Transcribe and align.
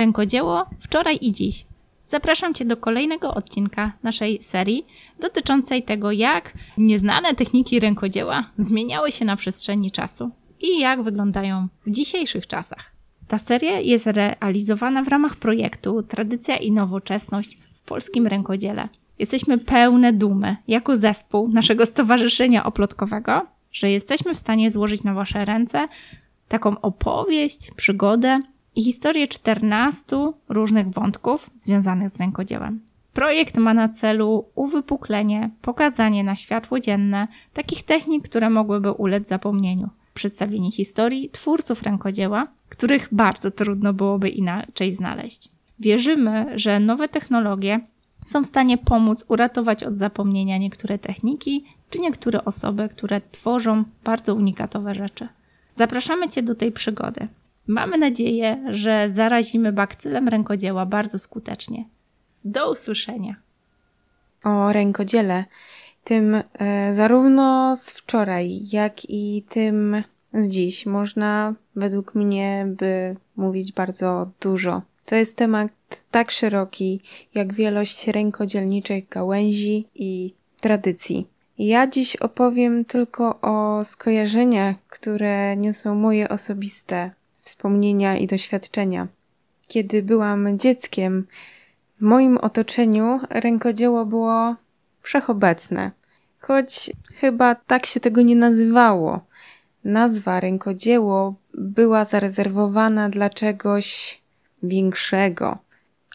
Rękodzieło 0.00 0.66
wczoraj 0.80 1.18
i 1.20 1.32
dziś. 1.32 1.66
Zapraszam 2.06 2.54
Cię 2.54 2.64
do 2.64 2.76
kolejnego 2.76 3.34
odcinka 3.34 3.92
naszej 4.02 4.42
serii 4.42 4.86
dotyczącej 5.20 5.82
tego, 5.82 6.12
jak 6.12 6.52
nieznane 6.78 7.34
techniki 7.34 7.80
rękodzieła 7.80 8.50
zmieniały 8.58 9.12
się 9.12 9.24
na 9.24 9.36
przestrzeni 9.36 9.90
czasu 9.90 10.30
i 10.60 10.78
jak 10.78 11.02
wyglądają 11.02 11.68
w 11.86 11.90
dzisiejszych 11.90 12.46
czasach. 12.46 12.92
Ta 13.28 13.38
seria 13.38 13.80
jest 13.80 14.06
realizowana 14.06 15.02
w 15.02 15.08
ramach 15.08 15.36
projektu 15.36 16.02
Tradycja 16.02 16.56
i 16.56 16.72
Nowoczesność 16.72 17.58
w 17.82 17.88
polskim 17.88 18.26
rękodziele. 18.26 18.88
Jesteśmy 19.18 19.58
pełne 19.58 20.12
dumy 20.12 20.56
jako 20.68 20.96
zespół 20.96 21.48
naszego 21.48 21.86
stowarzyszenia 21.86 22.64
oplotkowego, 22.64 23.46
że 23.72 23.90
jesteśmy 23.90 24.34
w 24.34 24.38
stanie 24.38 24.70
złożyć 24.70 25.02
na 25.02 25.14
Wasze 25.14 25.44
ręce 25.44 25.88
taką 26.48 26.80
opowieść, 26.80 27.70
przygodę 27.76 28.40
i 28.76 28.84
historię 28.84 29.28
14 29.28 30.16
różnych 30.48 30.90
wątków 30.90 31.50
związanych 31.56 32.10
z 32.10 32.16
rękodziełem. 32.16 32.80
Projekt 33.12 33.56
ma 33.56 33.74
na 33.74 33.88
celu 33.88 34.44
uwypuklenie, 34.54 35.50
pokazanie 35.62 36.24
na 36.24 36.34
światło 36.34 36.80
dzienne 36.80 37.28
takich 37.54 37.82
technik, 37.82 38.28
które 38.28 38.50
mogłyby 38.50 38.92
ulec 38.92 39.28
zapomnieniu. 39.28 39.88
Przedstawienie 40.14 40.72
historii 40.72 41.30
twórców 41.30 41.82
rękodzieła, 41.82 42.46
których 42.68 43.08
bardzo 43.12 43.50
trudno 43.50 43.92
byłoby 43.92 44.28
inaczej 44.28 44.96
znaleźć. 44.96 45.48
Wierzymy, 45.78 46.58
że 46.58 46.80
nowe 46.80 47.08
technologie 47.08 47.80
są 48.26 48.42
w 48.42 48.46
stanie 48.46 48.78
pomóc 48.78 49.24
uratować 49.28 49.84
od 49.84 49.96
zapomnienia 49.96 50.58
niektóre 50.58 50.98
techniki 50.98 51.64
czy 51.90 51.98
niektóre 51.98 52.44
osoby, 52.44 52.88
które 52.88 53.20
tworzą 53.32 53.84
bardzo 54.04 54.34
unikatowe 54.34 54.94
rzeczy. 54.94 55.28
Zapraszamy 55.76 56.28
Cię 56.28 56.42
do 56.42 56.54
tej 56.54 56.72
przygody. 56.72 57.28
Mamy 57.66 57.98
nadzieję, 57.98 58.64
że 58.70 59.10
zarazimy 59.14 59.72
bakcylem 59.72 60.28
rękodzieła 60.28 60.86
bardzo 60.86 61.18
skutecznie. 61.18 61.84
Do 62.44 62.70
usłyszenia. 62.70 63.36
O 64.44 64.72
rękodziele, 64.72 65.44
tym 66.04 66.34
e, 66.34 66.94
zarówno 66.94 67.76
z 67.76 67.90
wczoraj, 67.90 68.60
jak 68.72 69.10
i 69.10 69.44
tym 69.48 70.02
z 70.34 70.48
dziś, 70.48 70.86
można 70.86 71.54
według 71.76 72.14
mnie 72.14 72.66
by 72.68 73.16
mówić 73.36 73.72
bardzo 73.72 74.30
dużo. 74.40 74.82
To 75.06 75.14
jest 75.14 75.36
temat 75.36 75.72
tak 76.10 76.30
szeroki, 76.30 77.00
jak 77.34 77.54
wielość 77.54 78.08
rękodzielniczych 78.08 79.08
gałęzi 79.08 79.86
i 79.94 80.34
tradycji. 80.60 81.26
Ja 81.58 81.86
dziś 81.86 82.16
opowiem 82.16 82.84
tylko 82.84 83.40
o 83.40 83.84
skojarzeniach, 83.84 84.76
które 84.88 85.56
niosą 85.56 85.94
moje 85.94 86.28
osobiste 86.28 87.10
wspomnienia 87.46 88.16
i 88.16 88.26
doświadczenia. 88.26 89.06
Kiedy 89.68 90.02
byłam 90.02 90.58
dzieckiem, 90.58 91.26
w 91.98 92.02
moim 92.02 92.38
otoczeniu 92.38 93.20
rękodzieło 93.30 94.06
było 94.06 94.56
wszechobecne, 95.02 95.90
choć 96.38 96.90
chyba 97.14 97.54
tak 97.54 97.86
się 97.86 98.00
tego 98.00 98.22
nie 98.22 98.36
nazywało. 98.36 99.20
Nazwa 99.84 100.40
rękodzieło 100.40 101.34
była 101.54 102.04
zarezerwowana 102.04 103.08
dla 103.08 103.30
czegoś 103.30 104.20
większego. 104.62 105.58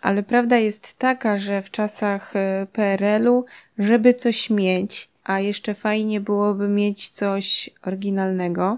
Ale 0.02 0.24
prawda 0.24 0.58
jest 0.58 0.98
taka, 0.98 1.38
że 1.38 1.62
w 1.62 1.72
czasach 1.72 2.36
e, 2.36 2.68
PRL-u, 2.74 3.46
żeby 3.78 4.14
coś 4.14 4.50
mieć, 4.50 5.09
a 5.24 5.40
jeszcze 5.40 5.74
fajnie 5.74 6.22
byłoby 6.22 6.68
mieć 6.68 7.09
coś 7.09 7.70
oryginalnego, 7.84 8.78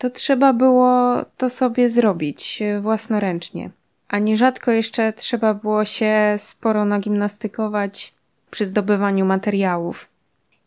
to 0.00 0.10
trzeba 0.10 0.52
było 0.52 1.16
to 1.36 1.50
sobie 1.50 1.90
zrobić 1.90 2.62
e, 2.62 2.80
własnoręcznie. 2.80 3.70
A 4.08 4.18
nierzadko 4.18 4.70
jeszcze 4.70 5.12
trzeba 5.12 5.54
było 5.54 5.84
się 5.84 6.34
sporo 6.38 6.84
nagimnastykować 6.84 8.14
przy 8.50 8.66
zdobywaniu 8.66 9.24
materiałów. 9.24 10.08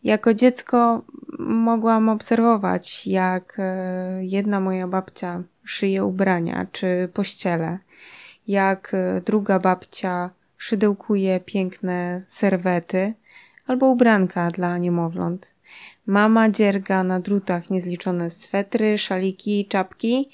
Jako 0.04 0.34
dziecko 0.34 1.02
mogłam 1.38 2.08
obserwować, 2.08 3.06
jak 3.06 3.56
e, 3.58 4.24
jedna 4.24 4.60
moja 4.60 4.88
babcia 4.88 5.42
szyje 5.64 6.04
ubrania 6.04 6.66
czy 6.72 7.08
pościele, 7.12 7.78
jak 8.48 8.94
e, 8.94 9.20
druga 9.20 9.58
babcia 9.58 10.30
szydełkuje 10.58 11.40
piękne 11.40 12.22
serwety 12.26 13.14
albo 13.66 13.86
ubranka 13.86 14.50
dla 14.50 14.78
niemowląt. 14.78 15.53
Mama 16.06 16.50
dzierga 16.50 17.02
na 17.02 17.20
drutach 17.20 17.70
niezliczone 17.70 18.30
swetry, 18.30 18.98
szaliki, 18.98 19.66
czapki, 19.66 20.30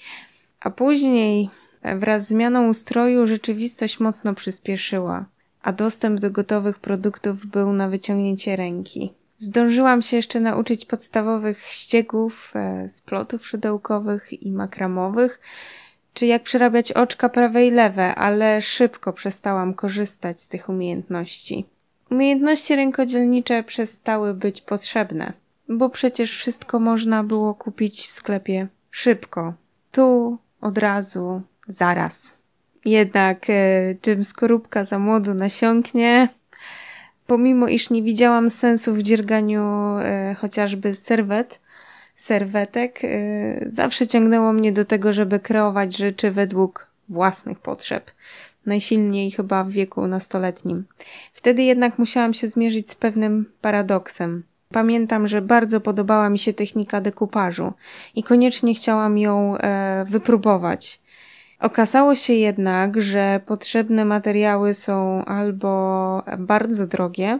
a 0.61 0.71
później 0.71 1.51
wraz 1.83 2.25
z 2.25 2.29
zmianą 2.29 2.69
ustroju 2.69 3.27
rzeczywistość 3.27 4.01
mocno 4.01 4.35
przyspieszyła, 4.35 5.25
a 5.63 5.73
dostęp 5.73 6.21
do 6.21 6.31
gotowych 6.31 6.79
produktów 6.79 7.47
był 7.47 7.73
na 7.73 7.89
wyciągnięcie 7.89 8.57
ręki. 8.57 9.13
Zdążyłam 9.37 10.03
się 10.03 10.17
jeszcze 10.17 10.41
nauczyć 10.41 10.85
podstawowych 10.85 11.63
ściegów, 11.63 12.53
e, 12.55 12.89
splotów 12.89 13.47
szydełkowych 13.47 14.43
i 14.43 14.53
makramowych, 14.53 15.41
czy 16.15 16.27
jak 16.27 16.43
przerabiać 16.43 16.93
oczka 16.93 17.29
prawe 17.29 17.67
i 17.67 17.71
lewe, 17.71 18.15
ale 18.15 18.63
szybko 18.63 19.13
przestałam 19.13 19.75
korzystać 19.75 20.41
z 20.41 20.49
tych 20.49 20.69
umiejętności. 20.69 21.67
Umiejętności 22.11 22.77
rękodzielnicze 22.77 23.63
przestały 23.63 24.35
być 24.35 24.61
potrzebne, 24.61 25.33
bo 25.69 25.91
przecież 25.91 26.39
wszystko 26.39 26.81
można 26.81 27.25
było 27.25 27.55
kupić 27.55 28.07
w 28.07 28.11
sklepie 28.11 28.69
szybko, 28.91 29.55
tu, 29.93 30.39
od 30.61 30.79
razu, 30.79 31.43
zaraz. 31.69 32.35
Jednak 32.85 33.51
e, 33.51 33.95
czym 34.01 34.25
skorupka 34.25 34.85
za 34.85 34.99
młodu 34.99 35.35
nasiąknie, 35.35 36.29
pomimo 37.27 37.69
iż 37.69 37.91
nie 37.91 38.03
widziałam 38.03 38.51
sensu 38.51 38.95
w 38.95 39.03
dzierganiu 39.03 39.63
e, 39.99 40.35
chociażby 40.39 40.95
serwet, 40.95 41.61
serwetek, 42.15 43.01
e, 43.05 43.09
zawsze 43.67 44.07
ciągnęło 44.07 44.53
mnie 44.53 44.73
do 44.73 44.85
tego, 44.85 45.13
żeby 45.13 45.41
kreować 45.41 45.97
rzeczy 45.97 46.31
według 46.31 46.87
własnych 47.09 47.59
potrzeb. 47.59 48.11
Najsilniej 48.67 49.31
chyba 49.31 49.65
w 49.65 49.71
wieku 49.71 50.07
nastoletnim. 50.07 50.85
Wtedy 51.33 51.63
jednak 51.63 51.99
musiałam 51.99 52.35
się 52.35 52.49
zmierzyć 52.49 52.91
z 52.91 52.95
pewnym 52.95 53.53
paradoksem. 53.61 54.43
Pamiętam, 54.73 55.29
że 55.29 55.43
bardzo 55.43 55.81
podobała 55.81 56.31
mi 56.31 56.39
się 56.39 56.53
technika 56.53 57.01
dekupażu 57.01 57.73
i 58.15 58.23
koniecznie 58.23 58.75
chciałam 58.75 59.19
ją 59.19 59.57
e, 59.57 60.05
wypróbować. 60.09 61.01
Okazało 61.61 62.15
się 62.15 62.33
jednak, 62.33 63.01
że 63.01 63.41
potrzebne 63.47 64.05
materiały 64.05 64.75
są 64.75 65.25
albo 65.25 66.23
bardzo 66.39 66.87
drogie, 66.87 67.39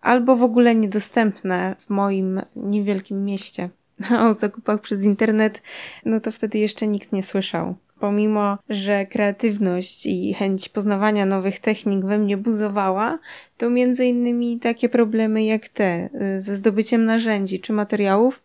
albo 0.00 0.36
w 0.36 0.42
ogóle 0.42 0.74
niedostępne 0.74 1.76
w 1.78 1.90
moim 1.90 2.40
niewielkim 2.56 3.24
mieście. 3.24 3.70
O 4.28 4.32
zakupach 4.32 4.80
przez 4.80 5.02
internet, 5.02 5.62
no 6.04 6.20
to 6.20 6.32
wtedy 6.32 6.58
jeszcze 6.58 6.86
nikt 6.86 7.12
nie 7.12 7.22
słyszał. 7.22 7.74
Pomimo, 8.00 8.58
że 8.68 9.06
kreatywność 9.06 10.06
i 10.06 10.34
chęć 10.34 10.68
poznawania 10.68 11.26
nowych 11.26 11.58
technik 11.58 12.04
we 12.04 12.18
mnie 12.18 12.36
buzowała, 12.36 13.18
to 13.56 13.70
między 13.70 14.04
innymi 14.04 14.58
takie 14.58 14.88
problemy 14.88 15.44
jak 15.44 15.68
te 15.68 16.08
y, 16.36 16.40
ze 16.40 16.56
zdobyciem 16.56 17.04
narzędzi 17.04 17.60
czy 17.60 17.72
materiałów 17.72 18.42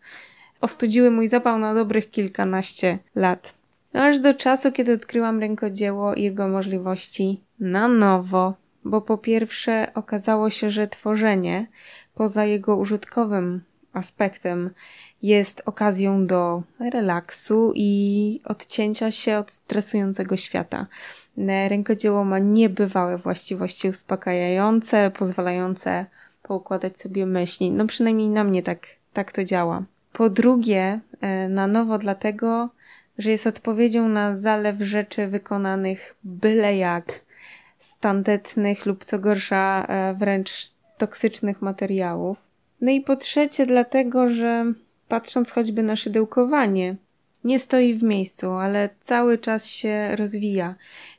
ostudziły 0.60 1.10
mój 1.10 1.28
zapał 1.28 1.58
na 1.58 1.74
dobrych 1.74 2.10
kilkanaście 2.10 2.98
lat. 3.14 3.54
No 3.94 4.02
aż 4.02 4.20
do 4.20 4.34
czasu, 4.34 4.72
kiedy 4.72 4.92
odkryłam 4.92 5.40
rękodzieło 5.40 6.14
i 6.14 6.22
jego 6.22 6.48
możliwości 6.48 7.40
na 7.60 7.88
nowo, 7.88 8.54
bo 8.84 9.00
po 9.00 9.18
pierwsze 9.18 9.92
okazało 9.94 10.50
się, 10.50 10.70
że 10.70 10.88
tworzenie, 10.88 11.66
poza 12.14 12.44
jego 12.44 12.76
użytkowym 12.76 13.62
aspektem, 13.92 14.70
jest 15.22 15.62
okazją 15.66 16.26
do 16.26 16.62
relaksu 16.92 17.72
i 17.74 18.40
odcięcia 18.44 19.10
się 19.10 19.38
od 19.38 19.50
stresującego 19.50 20.36
świata. 20.36 20.86
Rękodzieło 21.68 22.24
ma 22.24 22.38
niebywałe 22.38 23.18
właściwości 23.18 23.88
uspokajające, 23.88 25.10
pozwalające 25.18 26.06
poukładać 26.42 27.00
sobie 27.00 27.26
myśli. 27.26 27.70
No 27.70 27.86
przynajmniej 27.86 28.30
na 28.30 28.44
mnie 28.44 28.62
tak, 28.62 28.86
tak 29.12 29.32
to 29.32 29.44
działa. 29.44 29.82
Po 30.12 30.30
drugie, 30.30 31.00
e, 31.20 31.48
na 31.48 31.66
nowo 31.66 31.98
dlatego, 31.98 32.68
że 33.18 33.30
jest 33.30 33.46
odpowiedzią 33.46 34.08
na 34.08 34.36
zalew 34.36 34.80
rzeczy 34.80 35.26
wykonanych 35.26 36.14
byle 36.24 36.76
jak, 36.76 37.20
standetnych 37.78 38.86
lub 38.86 39.04
co 39.04 39.18
gorsza 39.18 39.86
e, 39.88 40.14
wręcz 40.14 40.70
toksycznych 40.98 41.62
materiałów. 41.62 42.51
No 42.82 42.90
i 42.90 43.00
po 43.00 43.16
trzecie 43.16 43.66
dlatego, 43.66 44.30
że 44.30 44.64
patrząc 45.08 45.50
choćby 45.50 45.82
na 45.82 45.96
szydełkowanie, 45.96 46.96
nie 47.44 47.58
stoi 47.58 47.94
w 47.94 48.02
miejscu, 48.02 48.50
ale 48.50 48.88
cały 49.00 49.38
czas 49.38 49.66
się 49.66 50.16
rozwija. 50.16 50.74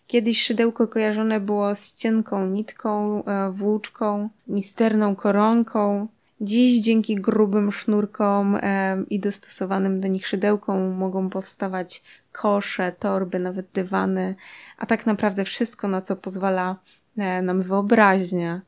Kiedyś 0.07 0.43
szydełko 0.43 0.87
kojarzone 0.87 1.39
było 1.39 1.75
z 1.75 1.93
cienką 1.93 2.47
nitką, 2.47 3.23
e, 3.25 3.51
włóczką, 3.51 4.29
misterną 4.47 5.15
koronką. 5.15 6.07
Dziś 6.41 6.81
dzięki 6.81 7.15
grubym 7.15 7.71
sznurkom 7.71 8.55
e, 8.55 9.03
i 9.09 9.19
dostosowanym 9.19 10.01
do 10.01 10.07
nich 10.07 10.27
szydełkom 10.27 10.91
mogą 10.91 11.29
powstawać 11.29 12.03
kosze, 12.31 12.91
torby, 12.99 13.39
nawet 13.39 13.67
dywany, 13.73 14.35
a 14.77 14.85
tak 14.85 15.05
naprawdę 15.05 15.45
wszystko, 15.45 15.87
na 15.87 16.01
co 16.01 16.15
pozwala 16.15 16.75
e, 17.17 17.41
nam 17.41 17.61
wyobraźnia. 17.61 18.61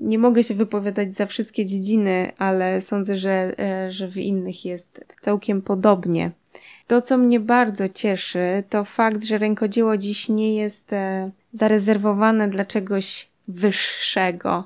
Nie 0.00 0.18
mogę 0.18 0.44
się 0.44 0.54
wypowiadać 0.54 1.14
za 1.14 1.26
wszystkie 1.26 1.66
dziedziny, 1.66 2.32
ale 2.38 2.80
sądzę, 2.80 3.16
że, 3.16 3.54
e, 3.58 3.90
że 3.90 4.08
w 4.08 4.16
innych 4.16 4.64
jest 4.64 5.04
całkiem 5.22 5.62
podobnie. 5.62 6.30
To, 6.86 7.02
co 7.02 7.18
mnie 7.18 7.40
bardzo 7.40 7.88
cieszy, 7.88 8.64
to 8.70 8.84
fakt, 8.84 9.24
że 9.24 9.38
rękodzieło 9.38 9.96
dziś 9.96 10.28
nie 10.28 10.54
jest 10.54 10.92
e, 10.92 11.30
zarezerwowane 11.52 12.48
dla 12.48 12.64
czegoś 12.64 13.28
wyższego 13.48 14.64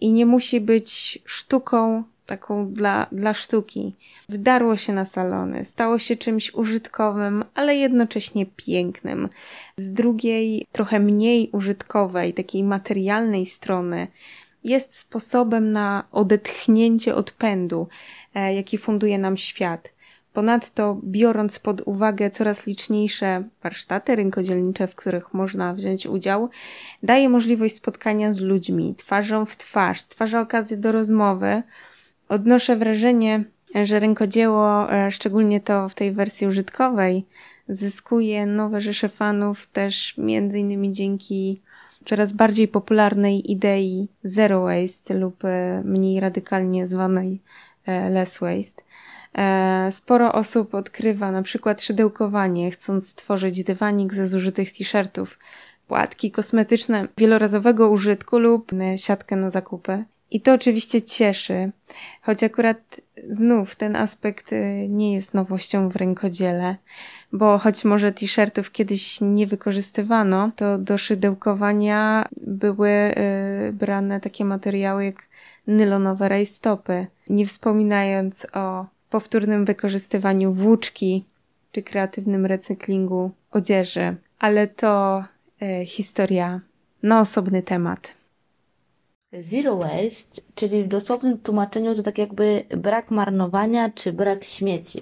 i 0.00 0.12
nie 0.12 0.26
musi 0.26 0.60
być 0.60 1.18
sztuką 1.24 2.04
taką 2.28 2.72
dla, 2.72 3.06
dla 3.12 3.34
sztuki. 3.34 3.94
Wdarło 4.28 4.76
się 4.76 4.92
na 4.92 5.04
salony, 5.04 5.64
stało 5.64 5.98
się 5.98 6.16
czymś 6.16 6.54
użytkowym, 6.54 7.44
ale 7.54 7.76
jednocześnie 7.76 8.46
pięknym. 8.46 9.28
Z 9.76 9.92
drugiej, 9.92 10.66
trochę 10.72 11.00
mniej 11.00 11.50
użytkowej, 11.52 12.34
takiej 12.34 12.64
materialnej 12.64 13.46
strony, 13.46 14.06
jest 14.64 14.98
sposobem 14.98 15.72
na 15.72 16.04
odetchnięcie 16.12 17.14
odpędu, 17.14 17.88
e, 18.34 18.54
jaki 18.54 18.78
funduje 18.78 19.18
nam 19.18 19.36
świat. 19.36 19.92
Ponadto, 20.32 21.00
biorąc 21.04 21.58
pod 21.58 21.80
uwagę 21.80 22.30
coraz 22.30 22.66
liczniejsze 22.66 23.44
warsztaty 23.62 24.16
rynkodzielnicze, 24.16 24.86
w 24.86 24.94
których 24.94 25.34
można 25.34 25.74
wziąć 25.74 26.06
udział, 26.06 26.50
daje 27.02 27.28
możliwość 27.28 27.74
spotkania 27.74 28.32
z 28.32 28.40
ludźmi 28.40 28.94
twarzą 28.94 29.44
w 29.44 29.56
twarz, 29.56 30.00
stwarza 30.00 30.40
okazję 30.40 30.76
do 30.76 30.92
rozmowy. 30.92 31.62
Odnoszę 32.28 32.76
wrażenie, 32.76 33.44
że 33.74 34.00
rękodzieło, 34.00 34.92
e, 34.92 35.10
szczególnie 35.10 35.60
to 35.60 35.88
w 35.88 35.94
tej 35.94 36.12
wersji 36.12 36.46
użytkowej, 36.46 37.26
zyskuje 37.68 38.46
nowe 38.46 38.80
rzesze 38.80 39.08
fanów 39.08 39.66
też 39.66 40.14
między 40.18 40.58
innymi 40.58 40.92
dzięki 40.92 41.60
coraz 42.06 42.32
bardziej 42.32 42.68
popularnej 42.68 43.52
idei 43.52 44.08
zero 44.22 44.62
waste 44.62 45.14
lub 45.14 45.44
e, 45.44 45.82
mniej 45.84 46.20
radykalnie 46.20 46.86
zwanej 46.86 47.40
e, 47.86 48.10
less 48.10 48.38
waste. 48.38 48.82
Sporo 49.90 50.32
osób 50.32 50.74
odkrywa 50.74 51.32
na 51.32 51.42
przykład 51.42 51.82
szydełkowanie, 51.82 52.70
chcąc 52.70 53.08
stworzyć 53.08 53.64
dywanik 53.64 54.14
ze 54.14 54.28
zużytych 54.28 54.72
t-shirtów, 54.72 55.38
płatki 55.88 56.30
kosmetyczne 56.30 57.08
wielorazowego 57.18 57.90
użytku 57.90 58.38
lub 58.38 58.70
siatkę 58.96 59.36
na 59.36 59.50
zakupy. 59.50 60.04
I 60.30 60.40
to 60.40 60.54
oczywiście 60.54 61.02
cieszy, 61.02 61.70
choć 62.22 62.42
akurat 62.42 63.00
znów 63.30 63.76
ten 63.76 63.96
aspekt 63.96 64.52
y, 64.52 64.86
nie 64.88 65.14
jest 65.14 65.34
nowością 65.34 65.88
w 65.88 65.96
rękodziele, 65.96 66.76
bo 67.32 67.58
choć 67.58 67.84
może 67.84 68.12
t-shirtów 68.12 68.72
kiedyś 68.72 69.20
nie 69.20 69.46
wykorzystywano, 69.46 70.50
to 70.56 70.78
do 70.78 70.98
szydełkowania 70.98 72.28
były 72.36 72.90
y, 72.90 73.72
brane 73.72 74.20
takie 74.20 74.44
materiały 74.44 75.04
jak 75.04 75.22
nylonowe 75.66 76.28
rajstopy, 76.28 77.06
nie 77.30 77.46
wspominając 77.46 78.46
o 78.52 78.86
powtórnym 79.10 79.64
wykorzystywaniu 79.64 80.52
włóczki 80.52 81.24
czy 81.72 81.82
kreatywnym 81.82 82.46
recyklingu 82.46 83.30
odzieży, 83.50 84.16
ale 84.38 84.68
to 84.68 85.24
e, 85.62 85.86
historia 85.86 86.60
na 87.02 87.20
osobny 87.20 87.62
temat. 87.62 88.17
Zero 89.32 89.76
waste, 89.76 90.42
czyli 90.54 90.84
w 90.84 90.88
dosłownym 90.88 91.38
tłumaczeniu 91.38 91.94
to 91.94 92.02
tak 92.02 92.18
jakby 92.18 92.64
brak 92.70 93.10
marnowania 93.10 93.90
czy 93.90 94.12
brak 94.12 94.44
śmieci. 94.44 94.98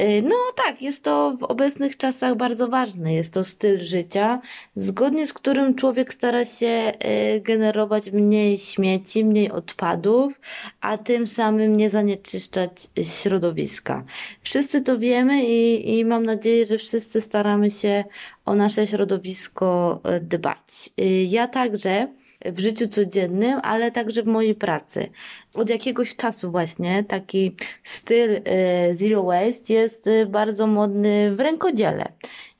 Y, 0.00 0.22
no 0.22 0.36
tak, 0.56 0.82
jest 0.82 1.02
to 1.02 1.36
w 1.40 1.42
obecnych 1.42 1.96
czasach 1.96 2.36
bardzo 2.36 2.68
ważne. 2.68 3.14
Jest 3.14 3.32
to 3.32 3.44
styl 3.44 3.80
życia, 3.80 4.40
zgodnie 4.74 5.26
z 5.26 5.32
którym 5.32 5.74
człowiek 5.74 6.14
stara 6.14 6.44
się 6.44 6.92
y, 7.36 7.40
generować 7.40 8.10
mniej 8.10 8.58
śmieci, 8.58 9.24
mniej 9.24 9.50
odpadów, 9.50 10.40
a 10.80 10.98
tym 10.98 11.26
samym 11.26 11.76
nie 11.76 11.90
zanieczyszczać 11.90 12.88
środowiska. 13.02 14.04
Wszyscy 14.42 14.82
to 14.82 14.98
wiemy 14.98 15.44
i, 15.44 15.98
i 15.98 16.04
mam 16.04 16.24
nadzieję, 16.24 16.66
że 16.66 16.78
wszyscy 16.78 17.20
staramy 17.20 17.70
się 17.70 18.04
o 18.44 18.54
nasze 18.54 18.86
środowisko 18.86 20.00
y, 20.16 20.20
dbać. 20.20 20.90
Ja 21.28 21.48
także 21.48 22.08
w 22.52 22.58
życiu 22.58 22.88
codziennym, 22.88 23.60
ale 23.62 23.90
także 23.90 24.22
w 24.22 24.26
mojej 24.26 24.54
pracy. 24.54 25.08
Od 25.54 25.70
jakiegoś 25.70 26.16
czasu 26.16 26.50
właśnie 26.50 27.04
taki 27.04 27.56
styl 27.84 28.30
e, 28.44 28.94
zero 28.94 29.22
waste 29.22 29.74
jest 29.74 30.06
e, 30.06 30.26
bardzo 30.26 30.66
modny 30.66 31.36
w 31.36 31.40
rękodziele. 31.40 32.04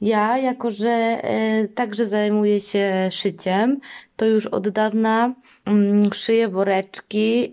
Ja, 0.00 0.38
jako 0.38 0.70
że 0.70 0.90
e, 0.90 1.68
także 1.68 2.06
zajmuję 2.06 2.60
się 2.60 3.08
szyciem, 3.10 3.80
to 4.16 4.26
już 4.26 4.46
od 4.46 4.68
dawna 4.68 5.34
mm, 5.64 6.12
szyję 6.12 6.48
woreczki 6.48 7.52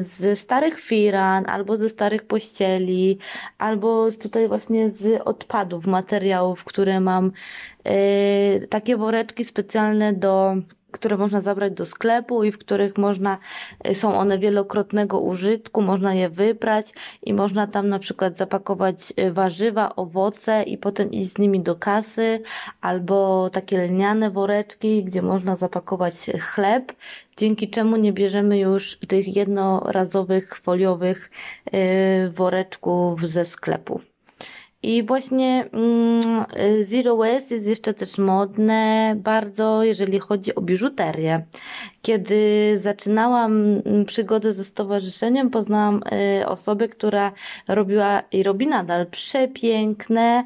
ze 0.00 0.36
starych 0.36 0.80
firan, 0.80 1.44
albo 1.48 1.76
ze 1.76 1.88
starych 1.88 2.22
pościeli, 2.26 3.18
albo 3.58 4.10
z 4.10 4.18
tutaj 4.18 4.48
właśnie 4.48 4.90
z 4.90 5.22
odpadów, 5.24 5.86
materiałów, 5.86 6.64
które 6.64 7.00
mam. 7.00 7.32
Takie 8.68 8.96
woreczki 8.96 9.44
specjalne 9.44 10.12
do 10.12 10.56
które 10.92 11.16
można 11.16 11.40
zabrać 11.40 11.72
do 11.72 11.86
sklepu 11.86 12.44
i 12.44 12.52
w 12.52 12.58
których 12.58 12.98
można, 12.98 13.38
y, 13.88 13.94
są 13.94 14.14
one 14.14 14.38
wielokrotnego 14.38 15.20
użytku, 15.20 15.82
można 15.82 16.14
je 16.14 16.28
wybrać 16.28 16.92
i 17.22 17.34
można 17.34 17.66
tam 17.66 17.88
na 17.88 17.98
przykład 17.98 18.36
zapakować 18.36 19.12
y, 19.18 19.32
warzywa, 19.32 19.96
owoce 19.96 20.62
i 20.62 20.78
potem 20.78 21.12
iść 21.12 21.32
z 21.32 21.38
nimi 21.38 21.60
do 21.60 21.76
kasy, 21.76 22.42
albo 22.80 23.50
takie 23.50 23.86
lniane 23.86 24.30
woreczki, 24.30 25.04
gdzie 25.04 25.22
można 25.22 25.56
zapakować 25.56 26.14
chleb, 26.40 26.92
dzięki 27.36 27.70
czemu 27.70 27.96
nie 27.96 28.12
bierzemy 28.12 28.58
już 28.58 28.98
tych 28.98 29.36
jednorazowych 29.36 30.56
foliowych 30.56 31.30
y, 31.74 32.30
woreczków 32.30 33.26
ze 33.26 33.44
sklepu. 33.44 34.00
I 34.82 35.02
właśnie 35.02 35.68
mm, 35.72 36.44
Zero 36.84 37.16
Waste 37.16 37.54
jest 37.54 37.66
jeszcze 37.66 37.94
też 37.94 38.18
modne 38.18 39.14
bardzo, 39.16 39.84
jeżeli 39.84 40.18
chodzi 40.18 40.54
o 40.54 40.60
biżuterię. 40.60 41.44
Kiedy 42.02 42.78
zaczynałam 42.82 43.52
mm, 43.62 44.04
przygodę 44.04 44.52
ze 44.52 44.64
stowarzyszeniem, 44.64 45.50
poznałam 45.50 46.02
y, 46.40 46.46
osobę, 46.46 46.88
która 46.88 47.32
robiła 47.68 48.22
i 48.32 48.42
robi 48.42 48.66
nadal 48.66 49.06
przepiękne 49.06 50.44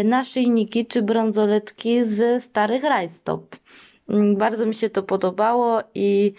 y, 0.00 0.04
naszyjniki 0.04 0.86
czy 0.86 1.02
bransoletki 1.02 2.04
ze 2.04 2.40
starych 2.40 2.84
rajstop. 2.84 3.56
Mm, 4.08 4.36
bardzo 4.36 4.66
mi 4.66 4.74
się 4.74 4.90
to 4.90 5.02
podobało 5.02 5.80
i 5.94 6.34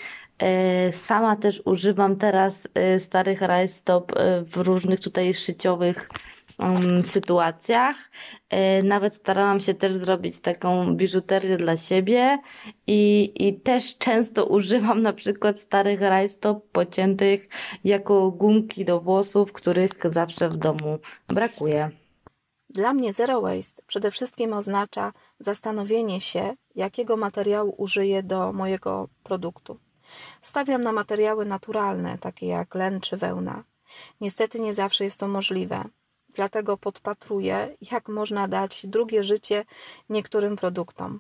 y, 0.90 0.92
Sama 0.92 1.36
też 1.36 1.62
używam 1.66 2.16
teraz 2.16 2.68
starych 3.00 3.42
rajstop 3.42 4.12
w 4.42 4.58
różnych 4.58 5.00
tutaj 5.00 5.34
szyciowych 5.34 6.10
um, 6.64 7.04
sytuacjach. 7.04 7.96
E, 8.50 8.84
nawet 8.84 9.16
starałam 9.16 9.60
się 9.60 9.74
też 9.74 9.96
zrobić 9.96 10.40
taką 10.40 10.96
biżuterię 10.96 11.58
dla 11.58 11.78
siebie 11.78 12.40
i, 12.88 13.34
i 13.36 13.60
też 13.60 13.98
często 13.98 14.46
używam 14.58 15.02
na 15.02 15.14
przykład 15.14 15.60
starych 15.60 16.02
rajstop 16.02 16.72
pociętych 16.72 17.50
jako 17.84 18.32
gumki 18.32 18.86
do 18.86 19.00
włosów, 19.00 19.54
których 19.54 19.92
zawsze 20.12 20.50
w 20.50 20.58
domu 20.58 21.00
brakuje. 21.28 21.92
Dla 22.70 22.94
mnie 22.94 23.14
zero 23.14 23.42
waste 23.42 23.84
przede 23.88 24.12
wszystkim 24.12 24.54
oznacza 24.54 25.14
zastanowienie 25.40 26.22
się, 26.22 26.54
jakiego 26.76 27.18
materiału 27.18 27.76
użyję 27.78 28.24
do 28.24 28.54
mojego 28.54 29.10
produktu. 29.24 29.80
Stawiam 30.42 30.82
na 30.82 30.92
materiały 30.92 31.46
naturalne, 31.46 32.18
takie 32.18 32.48
jak 32.48 32.76
len 32.76 33.02
czy 33.02 33.18
wełna. 33.18 33.64
Niestety 34.22 34.60
nie 34.60 34.74
zawsze 34.74 35.04
jest 35.04 35.20
to 35.20 35.28
możliwe. 35.28 35.84
Dlatego 36.34 36.78
podpatruję, 36.78 37.78
jak 37.92 38.10
można 38.10 38.48
dać 38.48 38.86
drugie 38.86 39.24
życie 39.24 39.66
niektórym 40.10 40.56
produktom. 40.56 41.20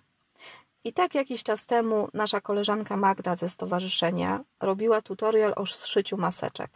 I 0.83 0.93
tak 0.93 1.15
jakiś 1.15 1.43
czas 1.43 1.65
temu 1.65 2.09
nasza 2.13 2.41
koleżanka 2.41 2.97
Magda 2.97 3.35
ze 3.35 3.49
stowarzyszenia 3.49 4.43
robiła 4.59 5.01
tutorial 5.01 5.53
o 5.55 5.65
szyciu 5.65 6.17
maseczek. 6.17 6.71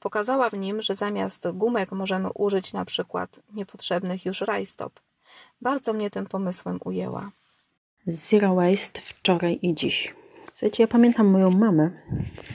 Pokazała 0.00 0.50
w 0.50 0.54
nim, 0.54 0.82
że 0.82 0.94
zamiast 0.94 1.48
gumek 1.50 1.92
możemy 1.92 2.28
użyć 2.34 2.72
na 2.72 2.84
przykład 2.84 3.40
niepotrzebnych 3.52 4.26
już 4.26 4.40
rajstop. 4.40 5.00
Bardzo 5.60 5.92
mnie 5.92 6.10
tym 6.10 6.26
pomysłem 6.26 6.78
ujęła. 6.84 7.30
Zero 8.06 8.54
waste 8.54 9.00
wczoraj 9.00 9.58
i 9.62 9.74
dziś. 9.74 10.14
Słuchajcie, 10.54 10.82
ja 10.82 10.88
pamiętam 10.88 11.26
moją 11.26 11.50
mamę, 11.50 11.90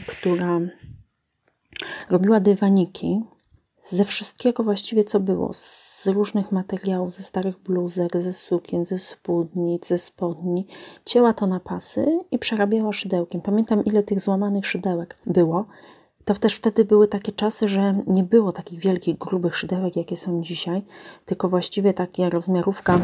która 0.07 0.59
robiła 2.09 2.39
dywaniki 2.39 3.21
ze 3.89 4.05
wszystkiego 4.05 4.63
właściwie, 4.63 5.03
co 5.03 5.19
było. 5.19 5.53
Z 5.53 6.07
różnych 6.07 6.51
materiałów, 6.51 7.11
ze 7.11 7.23
starych 7.23 7.59
bluzek, 7.59 8.17
ze 8.17 8.33
sukien, 8.33 8.85
ze 8.85 8.99
spódnic, 8.99 9.87
ze 9.87 9.97
spodni. 9.97 10.67
Cięła 11.05 11.33
to 11.33 11.47
na 11.47 11.59
pasy 11.59 12.19
i 12.31 12.39
przerabiała 12.39 12.93
szydełkiem. 12.93 13.41
Pamiętam, 13.41 13.85
ile 13.85 14.03
tych 14.03 14.19
złamanych 14.19 14.67
szydełek 14.67 15.17
było. 15.25 15.65
to 16.25 16.33
też 16.33 16.55
wtedy 16.55 16.85
były 16.85 17.07
takie 17.07 17.31
czasy, 17.31 17.67
że 17.67 18.03
nie 18.07 18.23
było 18.23 18.51
takich 18.51 18.79
wielkich, 18.79 19.17
grubych 19.17 19.57
szydełek, 19.57 19.95
jakie 19.95 20.17
są 20.17 20.41
dzisiaj, 20.41 20.83
tylko 21.25 21.49
właściwie 21.49 21.93
taka 21.93 22.29
rozmiarówka 22.29 22.99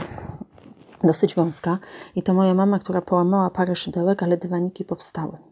dosyć 1.03 1.35
wąska. 1.35 1.77
I 2.15 2.23
to 2.23 2.33
moja 2.33 2.53
mama, 2.53 2.79
która 2.79 3.01
połamała 3.01 3.49
parę 3.49 3.75
szydełek, 3.75 4.23
ale 4.23 4.37
dywaniki 4.37 4.85
powstały. 4.85 5.50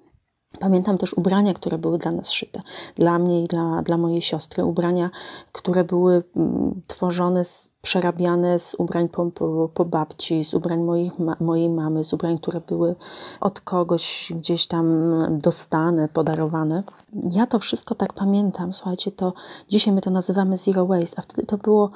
Pamiętam 0.59 0.97
też 0.97 1.13
ubrania, 1.13 1.53
które 1.53 1.77
były 1.77 1.97
dla 1.97 2.11
nas 2.11 2.29
szyte, 2.31 2.61
dla 2.95 3.19
mnie 3.19 3.43
i 3.43 3.47
dla, 3.47 3.81
dla 3.81 3.97
mojej 3.97 4.21
siostry. 4.21 4.65
Ubrania, 4.65 5.09
które 5.51 5.83
były 5.83 6.23
mm, 6.35 6.81
tworzone, 6.87 7.41
przerabiane 7.81 8.59
z 8.59 8.75
ubrań 8.75 9.09
po, 9.09 9.25
po, 9.25 9.69
po 9.73 9.85
babci, 9.85 10.43
z 10.43 10.53
ubrań 10.53 10.83
moich, 10.83 11.19
ma, 11.19 11.35
mojej 11.39 11.69
mamy, 11.69 12.03
z 12.03 12.13
ubrań, 12.13 12.37
które 12.37 12.61
były 12.61 12.95
od 13.41 13.61
kogoś 13.61 14.33
gdzieś 14.35 14.67
tam 14.67 15.13
dostane, 15.31 16.07
podarowane. 16.07 16.83
Ja 17.31 17.45
to 17.45 17.59
wszystko 17.59 17.95
tak 17.95 18.13
pamiętam. 18.13 18.73
Słuchajcie, 18.73 19.11
to 19.11 19.33
dzisiaj 19.67 19.93
my 19.93 20.01
to 20.01 20.09
nazywamy 20.09 20.57
zero 20.57 20.85
waste, 20.85 21.19
a 21.19 21.21
wtedy 21.21 21.47
to 21.47 21.57
było 21.57 21.89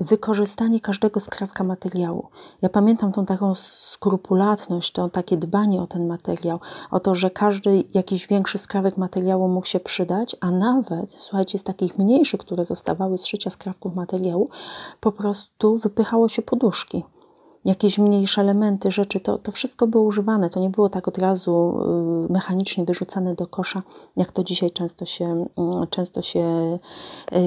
wykorzystanie 0.00 0.80
każdego 0.80 1.20
skrawka 1.20 1.64
materiału. 1.64 2.28
Ja 2.62 2.68
pamiętam 2.68 3.12
tą 3.12 3.26
taką 3.26 3.54
skrupulatność, 3.54 4.92
to 4.92 5.08
takie 5.08 5.36
dbanie 5.36 5.82
o 5.82 5.86
ten 5.86 6.06
materiał, 6.06 6.60
o 6.90 7.00
to, 7.00 7.14
że 7.14 7.30
każdy 7.30 7.84
jakiś 7.94 8.26
większy 8.26 8.58
skrawek 8.58 8.96
materiału 8.96 9.48
mógł 9.48 9.66
się 9.66 9.80
przydać, 9.80 10.36
a 10.40 10.50
nawet, 10.50 11.12
słuchajcie, 11.12 11.58
z 11.58 11.62
takich 11.62 11.98
mniejszych, 11.98 12.40
które 12.40 12.64
zostawały 12.64 13.18
z 13.18 13.26
szycia 13.26 13.50
skrawków 13.50 13.94
materiału, 13.94 14.48
po 15.00 15.12
prostu 15.12 15.78
wypychało 15.78 16.28
się 16.28 16.42
poduszki 16.42 17.04
jakieś 17.66 17.98
mniejsze 17.98 18.40
elementy, 18.40 18.90
rzeczy, 18.90 19.20
to, 19.20 19.38
to 19.38 19.52
wszystko 19.52 19.86
było 19.86 20.04
używane. 20.04 20.50
To 20.50 20.60
nie 20.60 20.70
było 20.70 20.88
tak 20.88 21.08
od 21.08 21.18
razu 21.18 21.78
y, 22.28 22.32
mechanicznie 22.32 22.84
wyrzucane 22.84 23.34
do 23.34 23.46
kosza, 23.46 23.82
jak 24.16 24.32
to 24.32 24.44
dzisiaj 24.44 24.70
często 24.70 25.04
się, 25.04 25.44
y, 25.84 25.86
często 25.86 26.22
się, 26.22 26.78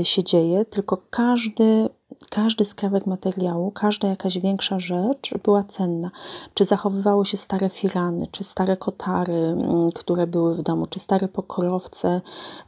y, 0.02 0.06
się 0.06 0.24
dzieje, 0.24 0.66
tylko 0.66 0.98
każdy 1.10 1.90
każdy 2.30 2.66
skrawek 2.66 3.06
materiału, 3.06 3.72
każda 3.72 4.08
jakaś 4.08 4.38
większa 4.38 4.80
rzecz 4.80 5.34
była 5.44 5.64
cenna. 5.64 6.10
Czy 6.54 6.66
zachowywały 6.66 7.26
się 7.26 7.38
stare 7.38 7.70
firany, 7.70 8.28
czy 8.32 8.44
stare 8.44 8.78
kotary, 8.78 9.34
mm, 9.34 9.92
które 9.92 10.28
były 10.28 10.56
w 10.56 10.62
domu, 10.62 10.86
czy 10.86 11.00
stare 11.00 11.28
pokorowce, 11.28 12.22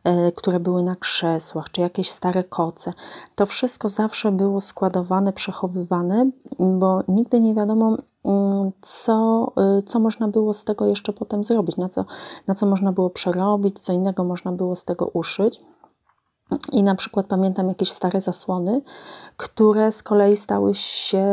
e, 0.04 0.32
które 0.32 0.60
były 0.60 0.84
na 0.84 0.96
krzesłach, 0.96 1.72
czy 1.72 1.82
jakieś 1.82 2.10
stare 2.10 2.44
koce. 2.44 2.94
To 3.36 3.46
wszystko 3.46 3.90
zawsze 3.90 4.32
było 4.32 4.62
składowane, 4.62 5.34
przechowywane, 5.34 6.30
bo 6.60 7.04
nigdy 7.08 7.40
nie 7.40 7.56
wiadomo, 7.56 7.98
mm, 8.26 8.72
co, 8.82 9.48
y, 9.80 9.84
co 9.84 10.00
można 10.00 10.28
było 10.28 10.54
z 10.54 10.64
tego 10.64 10.86
jeszcze 10.86 11.14
potem 11.14 11.44
zrobić, 11.44 11.78
na 11.78 11.90
co, 11.90 12.06
na 12.48 12.56
co 12.56 12.66
można 12.66 12.92
było 12.92 13.10
przerobić, 13.10 13.80
co 13.80 13.94
innego 13.94 14.24
można 14.24 14.52
było 14.52 14.76
z 14.76 14.86
tego 14.86 15.06
uszyć. 15.06 15.60
I 16.72 16.84
na 16.84 16.96
przykład 16.96 17.26
pamiętam 17.26 17.68
jakieś 17.68 17.92
stare 17.92 18.22
zasłony, 18.22 18.82
które 19.38 19.92
z 19.92 20.04
kolei 20.04 20.38
stały 20.38 20.76
się 20.76 21.26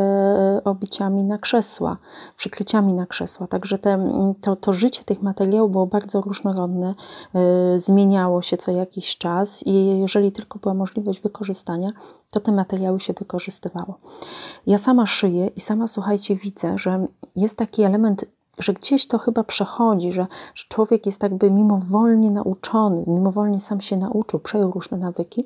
obiciami 0.65 1.25
na 1.25 1.39
krzesła, 1.39 1.97
przykryciami 2.37 2.93
na 2.93 3.07
krzesła. 3.07 3.47
Także 3.47 3.79
te, 3.79 4.01
to, 4.41 4.57
to 4.57 4.73
życie 4.73 5.05
tych 5.05 5.23
materiałów 5.23 5.73
było 5.73 5.87
bardzo 5.87 6.21
różnorodne, 6.21 6.95
yy, 7.35 7.81
zmieniało 7.81 8.43
się 8.43 8.57
co 8.57 8.71
jakiś 8.71 9.17
czas 9.17 9.63
i 9.67 10.01
jeżeli 10.01 10.33
tylko 10.33 10.59
była 10.59 10.75
możliwość 10.75 11.21
wykorzystania, 11.21 11.91
to 12.31 12.41
te 12.41 12.53
materiały 12.53 13.01
się 13.01 13.13
wykorzystywało. 13.13 13.99
Ja 14.67 14.79
sama 14.79 15.07
szyję 15.07 15.47
i 15.47 15.61
sama, 15.61 15.87
słuchajcie, 15.87 16.37
widzę, 16.37 16.79
że 16.79 17.01
jest 17.37 17.57
taki 17.57 17.83
element 17.83 18.25
że 18.59 18.73
gdzieś 18.73 19.07
to 19.07 19.19
chyba 19.19 19.45
przechodzi, 19.45 20.13
że, 20.13 20.27
że 20.55 20.65
człowiek 20.69 21.07
jest 21.07 21.23
jakby 21.23 21.51
mimowolnie 21.51 22.31
nauczony, 22.31 23.05
mimowolnie 23.07 23.61
sam 23.61 23.81
się 23.81 23.97
nauczył, 23.97 24.41
przejął 24.41 24.71
różne 24.71 24.99
nawyki. 24.99 25.45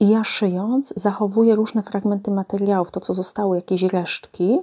I 0.00 0.08
ja 0.08 0.24
szyjąc 0.24 0.92
zachowuję 0.96 1.54
różne 1.54 1.82
fragmenty 1.82 2.30
materiałów, 2.30 2.90
to 2.90 3.00
co 3.00 3.12
zostało, 3.12 3.54
jakieś 3.54 3.82
resztki, 3.82 4.58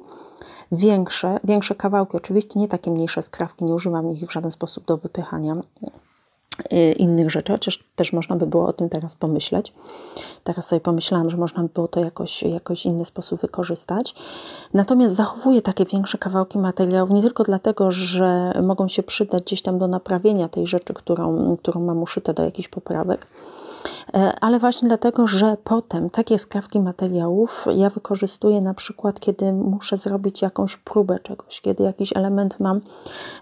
większe, 0.72 1.40
większe 1.44 1.76
kawałki, 1.76 2.18
oczywiście 2.18 2.60
nie 2.60 2.68
takie 2.68 2.92
mniejsze 2.92 3.22
skrawki, 3.22 3.66
nie 3.66 3.74
używam 3.74 4.12
ich 4.12 4.28
w 4.28 4.32
żaden 4.32 4.52
sposób 4.52 4.86
do 4.86 4.98
wypychania 4.98 5.54
innych 6.98 7.32
rzeczy, 7.32 7.52
chociaż 7.52 7.84
też 7.96 8.14
można 8.14 8.36
by 8.36 8.48
było 8.48 8.68
o 8.68 8.74
tym 8.74 8.90
teraz 8.90 9.16
pomyśleć. 9.16 9.74
Teraz 10.44 10.68
sobie 10.68 10.80
pomyślałam, 10.80 11.30
że 11.30 11.38
można 11.38 11.64
by 11.64 11.70
było 11.70 11.88
to 11.88 12.00
jakoś, 12.00 12.44
jakoś 12.44 12.86
inny 12.86 13.06
sposób 13.06 13.42
wykorzystać. 13.42 14.16
Natomiast 14.74 15.16
zachowuję 15.16 15.62
takie 15.62 15.86
większe 15.86 16.18
kawałki 16.18 16.58
materiałów 16.60 17.10
nie 17.10 17.22
tylko 17.22 17.44
dlatego, 17.44 17.92
że 17.92 18.54
mogą 18.66 18.88
się 18.88 19.04
przydać 19.04 19.44
gdzieś 19.44 19.62
tam 19.62 19.80
do 19.80 19.88
naprawienia 19.88 20.50
tej 20.50 20.68
rzeczy, 20.68 20.94
którą, 20.94 21.56
którą 21.56 21.82
mam 21.82 22.02
uszyte 22.02 22.34
do 22.34 22.44
jakichś 22.44 22.68
poprawek, 22.68 23.28
ale 24.42 24.60
właśnie 24.60 24.88
dlatego, 24.88 25.28
że 25.28 25.58
potem 25.64 26.10
takie 26.10 26.40
skrawki 26.40 26.80
materiałów 26.80 27.66
ja 27.76 27.90
wykorzystuję 27.90 28.62
na 28.62 28.74
przykład, 28.74 29.20
kiedy 29.20 29.54
muszę 29.54 29.98
zrobić 29.98 30.42
jakąś 30.42 30.78
próbę 30.78 31.20
czegoś, 31.20 31.62
kiedy 31.62 31.84
jakiś 31.84 32.18
element 32.18 32.60
mam 32.60 32.82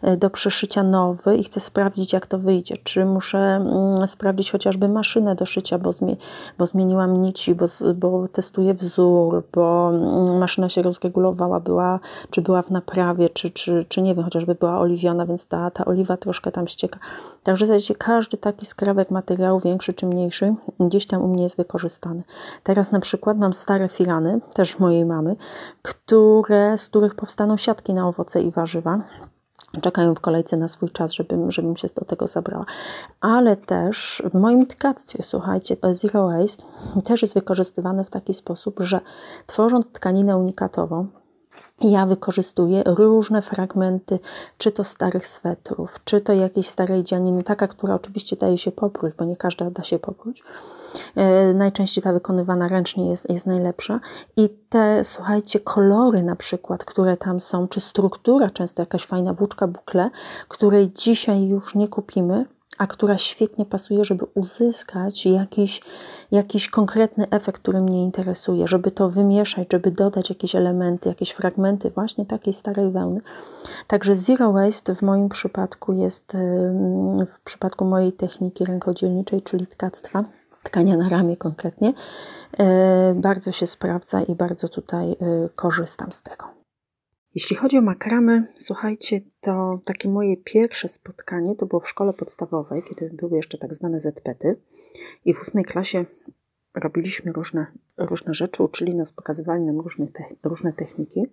e, 0.01 0.17
do 0.17 0.29
przeszycia 0.29 0.83
nowy 0.83 1.37
i 1.37 1.43
chcę 1.43 1.59
sprawdzić, 1.59 2.13
jak 2.13 2.25
to 2.25 2.39
wyjdzie. 2.39 2.75
Czy 2.83 3.05
muszę 3.05 3.37
mm, 3.37 4.07
sprawdzić 4.07 4.51
chociażby 4.51 4.87
maszynę 4.87 5.35
do 5.35 5.45
szycia, 5.45 5.79
bo, 5.79 5.91
zmie 5.91 6.15
bo 6.57 6.65
zmieniłam 6.65 7.21
nici, 7.21 7.55
bo, 7.55 7.65
bo 7.95 8.27
testuję 8.27 8.73
wzór, 8.73 9.43
bo 9.53 9.89
mm, 9.89 10.37
maszyna 10.37 10.69
się 10.69 10.81
rozregulowała, 10.81 11.59
była, 11.59 11.99
czy 12.29 12.41
była 12.41 12.61
w 12.61 12.71
naprawie, 12.71 13.29
czy, 13.29 13.49
czy, 13.49 13.85
czy 13.89 14.01
nie 14.01 14.15
wiem, 14.15 14.23
chociażby 14.23 14.55
była 14.55 14.79
oliwiona, 14.79 15.25
więc 15.25 15.45
ta, 15.45 15.71
ta 15.71 15.85
oliwa 15.85 16.17
troszkę 16.17 16.51
tam 16.51 16.67
ścieka. 16.67 16.99
Także 17.43 17.65
w 17.65 17.97
każdy 17.97 18.37
taki 18.37 18.65
skrawek 18.65 19.11
materiału, 19.11 19.59
większy 19.59 19.93
czy 19.93 20.05
mniejszy, 20.05 20.50
gdzieś 20.79 21.07
tam 21.07 21.21
u 21.21 21.27
mnie 21.27 21.43
jest 21.43 21.57
wykorzystany. 21.57 22.23
Teraz 22.63 22.91
na 22.91 22.99
przykład 22.99 23.39
mam 23.39 23.53
stare 23.53 23.87
filany, 23.87 24.39
też 24.53 24.79
mojej 24.79 25.05
mamy, 25.05 25.35
które, 25.81 26.77
z 26.77 26.89
których 26.89 27.15
powstaną 27.15 27.57
siatki 27.57 27.93
na 27.93 28.07
owoce 28.07 28.41
i 28.41 28.51
warzywa 28.51 28.99
czekają 29.81 30.15
w 30.15 30.19
kolejce 30.19 30.57
na 30.57 30.67
swój 30.67 30.89
czas, 30.89 31.11
żebym, 31.11 31.51
żebym 31.51 31.75
się 31.75 31.87
do 31.95 32.05
tego 32.05 32.27
zabrała. 32.27 32.65
Ale 33.21 33.55
też 33.55 34.23
w 34.33 34.33
moim 34.33 34.65
tkactwie, 34.65 35.23
słuchajcie, 35.23 35.77
Zero 35.91 36.27
Waste 36.27 36.65
też 37.03 37.21
jest 37.21 37.33
wykorzystywane 37.33 38.03
w 38.03 38.09
taki 38.09 38.33
sposób, 38.33 38.79
że 38.79 39.01
tworząc 39.47 39.85
tkaninę 39.93 40.37
unikatową, 40.37 41.07
ja 41.81 42.05
wykorzystuję 42.05 42.83
różne 42.85 43.41
fragmenty, 43.41 44.19
czy 44.57 44.71
to 44.71 44.83
starych 44.83 45.27
swetrów, 45.27 45.99
czy 46.03 46.21
to 46.21 46.33
jakiejś 46.33 46.67
starej 46.67 47.03
dzianiny, 47.03 47.43
taka, 47.43 47.67
która 47.67 47.95
oczywiście 47.95 48.35
daje 48.35 48.57
się 48.57 48.71
popróć, 48.71 49.13
bo 49.15 49.25
nie 49.25 49.35
każda 49.35 49.71
da 49.71 49.83
się 49.83 49.99
popróć. 49.99 50.43
E, 51.15 51.53
najczęściej 51.53 52.03
ta 52.03 52.13
wykonywana 52.13 52.67
ręcznie 52.67 53.09
jest, 53.09 53.29
jest 53.29 53.45
najlepsza. 53.45 53.99
I 54.37 54.49
te, 54.69 55.03
słuchajcie, 55.03 55.59
kolory 55.59 56.23
na 56.23 56.35
przykład, 56.35 56.85
które 56.85 57.17
tam 57.17 57.41
są, 57.41 57.67
czy 57.67 57.79
struktura, 57.79 58.49
często 58.49 58.81
jakaś 58.81 59.05
fajna 59.05 59.33
włóczka 59.33 59.67
bukle, 59.67 60.09
której 60.47 60.91
dzisiaj 60.91 61.47
już 61.47 61.75
nie 61.75 61.87
kupimy, 61.87 62.45
a 62.81 62.87
która 62.87 63.17
świetnie 63.17 63.65
pasuje, 63.65 64.05
żeby 64.05 64.25
uzyskać 64.33 65.25
jakiś, 65.25 65.81
jakiś 66.31 66.69
konkretny 66.69 67.29
efekt, 67.29 67.61
który 67.61 67.81
mnie 67.81 68.03
interesuje, 68.03 68.67
żeby 68.67 68.91
to 68.91 69.09
wymieszać, 69.09 69.67
żeby 69.71 69.91
dodać 69.91 70.29
jakieś 70.29 70.55
elementy, 70.55 71.09
jakieś 71.09 71.31
fragmenty 71.31 71.89
właśnie 71.89 72.25
takiej 72.25 72.53
starej 72.53 72.91
wełny. 72.91 73.19
Także 73.87 74.15
zero 74.15 74.51
waste 74.51 74.95
w 74.95 75.01
moim 75.01 75.29
przypadku 75.29 75.93
jest, 75.93 76.37
w 77.27 77.39
przypadku 77.43 77.85
mojej 77.85 78.13
techniki 78.13 78.65
rękodzielniczej, 78.65 79.41
czyli 79.41 79.67
tkactwa, 79.67 80.23
tkania 80.63 80.97
na 80.97 81.09
ramię 81.09 81.37
konkretnie, 81.37 81.93
e, 82.59 83.13
bardzo 83.15 83.51
się 83.51 83.67
sprawdza 83.67 84.21
i 84.21 84.35
bardzo 84.35 84.69
tutaj 84.69 85.11
e, 85.11 85.15
korzystam 85.55 86.11
z 86.11 86.23
tego. 86.23 86.60
Jeśli 87.35 87.55
chodzi 87.55 87.77
o 87.77 87.81
makramę, 87.81 88.43
słuchajcie, 88.55 89.21
to 89.41 89.79
takie 89.85 90.09
moje 90.09 90.37
pierwsze 90.37 90.87
spotkanie 90.87 91.55
to 91.55 91.65
było 91.65 91.79
w 91.79 91.89
szkole 91.89 92.13
podstawowej, 92.13 92.83
kiedy 92.83 93.15
były 93.15 93.35
jeszcze 93.35 93.57
tak 93.57 93.73
zwane 93.73 93.99
ZPety 93.99 94.59
i 95.25 95.33
w 95.33 95.41
ósmej 95.41 95.65
klasie 95.65 96.05
robiliśmy 96.75 97.31
różne, 97.31 97.65
różne 97.97 98.33
rzeczy, 98.33 98.63
uczyli 98.63 98.95
nas, 98.95 99.13
pokazywali 99.13 99.63
nam 99.63 99.79
różne, 99.79 100.07
różne 100.43 100.73
techniki. 100.73 101.25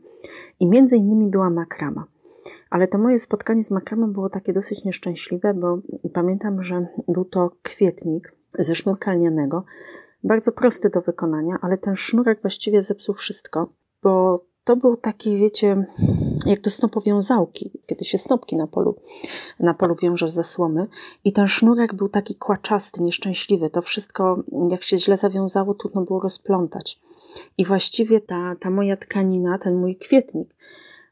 I 0.60 0.66
między 0.66 0.96
innymi 0.96 1.30
była 1.30 1.50
makrama. 1.50 2.06
Ale 2.70 2.88
to 2.88 2.98
moje 2.98 3.18
spotkanie 3.18 3.64
z 3.64 3.70
makramą 3.70 4.12
było 4.12 4.28
takie 4.28 4.52
dosyć 4.52 4.84
nieszczęśliwe, 4.84 5.54
bo 5.54 5.78
pamiętam, 6.12 6.62
że 6.62 6.86
był 7.08 7.24
to 7.24 7.50
kwietnik 7.62 8.32
ze 8.58 8.74
sznurka 8.74 9.12
lnianego, 9.12 9.64
bardzo 10.24 10.52
prosty 10.52 10.90
do 10.90 11.00
wykonania, 11.00 11.58
ale 11.62 11.78
ten 11.78 11.96
sznurek 11.96 12.40
właściwie 12.40 12.82
zepsuł 12.82 13.14
wszystko, 13.14 13.72
bo 14.02 14.44
to 14.68 14.76
był 14.76 14.96
taki, 14.96 15.36
wiecie, 15.36 15.86
jak 16.46 16.60
do 16.60 16.70
snopowiązałki, 16.70 17.70
kiedy 17.86 18.04
się 18.04 18.18
snopki 18.18 18.56
na 18.56 18.66
polu, 18.66 18.94
na 19.60 19.74
polu 19.74 19.94
wiąże 20.02 20.28
ze 20.28 20.42
słomy 20.42 20.86
i 21.24 21.32
ten 21.32 21.46
sznurek 21.46 21.94
był 21.94 22.08
taki 22.08 22.34
kłaczasty, 22.34 23.02
nieszczęśliwy. 23.02 23.70
To 23.70 23.82
wszystko, 23.82 24.42
jak 24.70 24.82
się 24.82 24.98
źle 24.98 25.16
zawiązało, 25.16 25.74
trudno 25.74 26.02
było 26.02 26.20
rozplątać. 26.20 27.00
I 27.58 27.64
właściwie 27.64 28.20
ta, 28.20 28.56
ta 28.60 28.70
moja 28.70 28.96
tkanina, 28.96 29.58
ten 29.58 29.76
mój 29.76 29.96
kwietnik, 29.96 30.54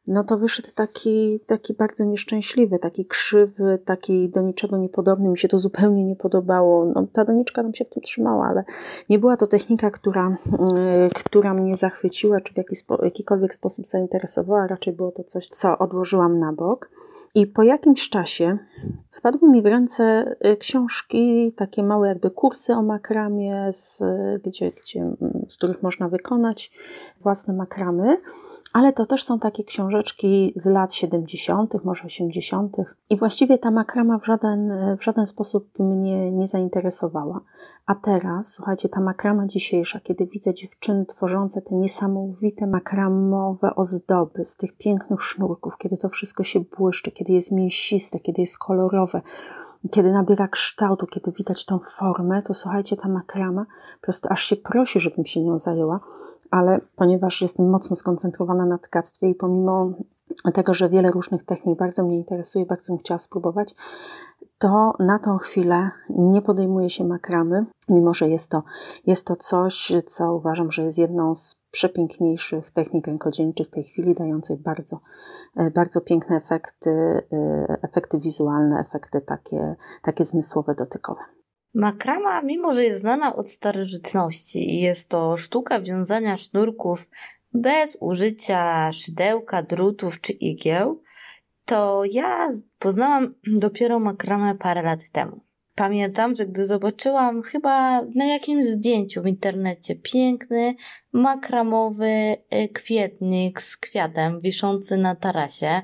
no 0.08 0.24
to 0.24 0.38
wyszedł 0.38 0.68
taki, 0.74 1.40
taki 1.46 1.74
bardzo 1.74 2.04
nieszczęśliwy, 2.04 2.78
taki 2.78 3.06
krzywy, 3.06 3.78
taki 3.84 4.28
do 4.28 4.42
niczego 4.42 4.76
niepodobny. 4.76 5.28
Mi 5.28 5.38
się 5.38 5.48
to 5.48 5.58
zupełnie 5.58 6.04
nie 6.04 6.16
podobało. 6.16 6.84
No, 6.84 7.06
ta 7.12 7.24
doniczka 7.24 7.62
nam 7.62 7.74
się 7.74 7.84
w 7.84 7.88
tym 7.88 8.02
trzymała, 8.02 8.46
ale 8.46 8.64
nie 9.08 9.18
była 9.18 9.36
to 9.36 9.46
technika, 9.46 9.90
która, 9.90 10.36
yy, 10.52 11.10
która 11.14 11.54
mnie 11.54 11.76
zachwyciła, 11.76 12.40
czy 12.40 12.54
w 12.54 12.56
jaki 12.56 12.76
spo, 12.76 13.04
jakikolwiek 13.04 13.54
sposób 13.54 13.86
zainteresowała. 13.86 14.66
Raczej 14.66 14.92
było 14.92 15.12
to 15.12 15.24
coś, 15.24 15.48
co 15.48 15.78
odłożyłam 15.78 16.38
na 16.38 16.52
bok. 16.52 16.90
I 17.34 17.46
po 17.46 17.62
jakimś 17.62 18.08
czasie 18.08 18.58
wpadły 19.10 19.48
mi 19.48 19.62
w 19.62 19.66
ręce 19.66 20.36
y, 20.46 20.56
książki, 20.56 21.52
takie 21.56 21.82
małe 21.82 22.08
jakby 22.08 22.30
kursy 22.30 22.74
o 22.74 22.82
makramie, 22.82 23.72
z, 23.72 24.02
gdzie, 24.42 24.70
gdzie, 24.70 25.16
z 25.48 25.56
których 25.56 25.82
można 25.82 26.08
wykonać 26.08 26.72
własne 27.20 27.54
makramy 27.54 28.16
ale 28.72 28.92
to 28.92 29.06
też 29.06 29.24
są 29.24 29.38
takie 29.38 29.64
książeczki 29.64 30.52
z 30.56 30.66
lat 30.66 30.94
70., 30.94 31.84
może 31.84 32.04
80. 32.04 32.76
I 33.10 33.16
właściwie 33.16 33.58
ta 33.58 33.70
makrama 33.70 34.18
w 34.18 34.24
żaden, 34.24 34.72
w 34.98 35.04
żaden 35.04 35.26
sposób 35.26 35.78
mnie 35.78 36.32
nie 36.32 36.46
zainteresowała. 36.46 37.40
A 37.86 37.94
teraz, 37.94 38.52
słuchajcie, 38.52 38.88
ta 38.88 39.00
makrama 39.00 39.46
dzisiejsza, 39.46 40.00
kiedy 40.00 40.26
widzę 40.26 40.54
dziewczyny 40.54 41.06
tworzące 41.06 41.62
te 41.62 41.74
niesamowite 41.74 42.66
makramowe 42.66 43.74
ozdoby 43.74 44.44
z 44.44 44.56
tych 44.56 44.76
pięknych 44.76 45.22
sznurków, 45.22 45.78
kiedy 45.78 45.96
to 45.96 46.08
wszystko 46.08 46.42
się 46.42 46.60
błyszczy, 46.60 47.10
kiedy 47.10 47.32
jest 47.32 47.52
mięsiste, 47.52 48.20
kiedy 48.20 48.40
jest 48.42 48.58
kolorowe, 48.58 49.22
kiedy 49.88 50.12
nabiera 50.12 50.48
kształtu, 50.48 51.06
kiedy 51.06 51.32
widać 51.32 51.64
tą 51.64 51.78
formę, 51.78 52.42
to 52.42 52.54
słuchajcie, 52.54 52.96
ta 52.96 53.08
makrama 53.08 53.66
po 54.00 54.04
prostu 54.04 54.28
aż 54.32 54.44
się 54.44 54.56
prosi, 54.56 55.00
żebym 55.00 55.24
się 55.24 55.42
nią 55.42 55.58
zajęła, 55.58 56.00
ale 56.50 56.80
ponieważ 56.96 57.42
jestem 57.42 57.70
mocno 57.70 57.96
skoncentrowana 57.96 58.66
na 58.66 58.78
tkactwie 58.78 59.30
i 59.30 59.34
pomimo 59.34 59.92
tego, 60.54 60.74
że 60.74 60.88
wiele 60.88 61.10
różnych 61.10 61.44
technik 61.44 61.78
bardzo 61.78 62.04
mnie 62.04 62.16
interesuje, 62.16 62.66
bardzo 62.66 62.92
bym 62.92 62.98
chciała 62.98 63.18
spróbować, 63.18 63.74
to 64.58 64.92
na 64.98 65.18
tą 65.18 65.38
chwilę 65.38 65.90
nie 66.08 66.42
podejmuje 66.42 66.90
się 66.90 67.04
makramy, 67.04 67.66
mimo 67.88 68.14
że 68.14 68.28
jest 68.28 68.50
to, 68.50 68.62
jest 69.06 69.26
to 69.26 69.36
coś, 69.36 69.92
co 70.06 70.34
uważam, 70.34 70.70
że 70.70 70.82
jest 70.82 70.98
jedną 70.98 71.34
z 71.34 71.56
przepiękniejszych 71.70 72.70
technik 72.70 73.06
rękodziełczych 73.06 73.66
w 73.66 73.70
tej 73.70 73.84
chwili, 73.84 74.14
dających 74.14 74.62
bardzo, 74.62 75.00
e, 75.56 75.70
bardzo 75.70 76.00
piękne 76.00 76.36
efekty, 76.36 76.90
e, 76.90 77.78
efekty 77.82 78.18
wizualne, 78.18 78.80
efekty 78.80 79.20
takie, 79.20 79.76
takie 80.02 80.24
zmysłowe, 80.24 80.74
dotykowe. 80.74 81.20
Makrama, 81.74 82.42
mimo 82.42 82.72
że 82.72 82.84
jest 82.84 83.00
znana 83.00 83.36
od 83.36 83.50
starożytności 83.50 84.74
i 84.74 84.80
jest 84.80 85.08
to 85.08 85.36
sztuka 85.36 85.80
wiązania 85.80 86.36
sznurków 86.36 87.06
bez 87.60 87.98
użycia 88.00 88.92
szydełka, 88.92 89.62
drutów 89.62 90.20
czy 90.20 90.32
igieł, 90.32 91.02
to 91.64 92.02
ja 92.10 92.50
poznałam 92.78 93.34
dopiero 93.46 93.98
makramę 93.98 94.54
parę 94.54 94.82
lat 94.82 95.00
temu. 95.12 95.40
Pamiętam, 95.74 96.36
że 96.36 96.46
gdy 96.46 96.66
zobaczyłam 96.66 97.42
chyba 97.42 98.02
na 98.02 98.26
jakimś 98.26 98.66
zdjęciu 98.66 99.22
w 99.22 99.26
internecie 99.26 99.96
piękny, 99.96 100.74
makramowy 101.12 102.36
y, 102.54 102.68
kwietnik 102.68 103.62
z 103.62 103.76
kwiatem 103.76 104.40
wiszący 104.40 104.96
na 104.96 105.14
tarasie, 105.14 105.82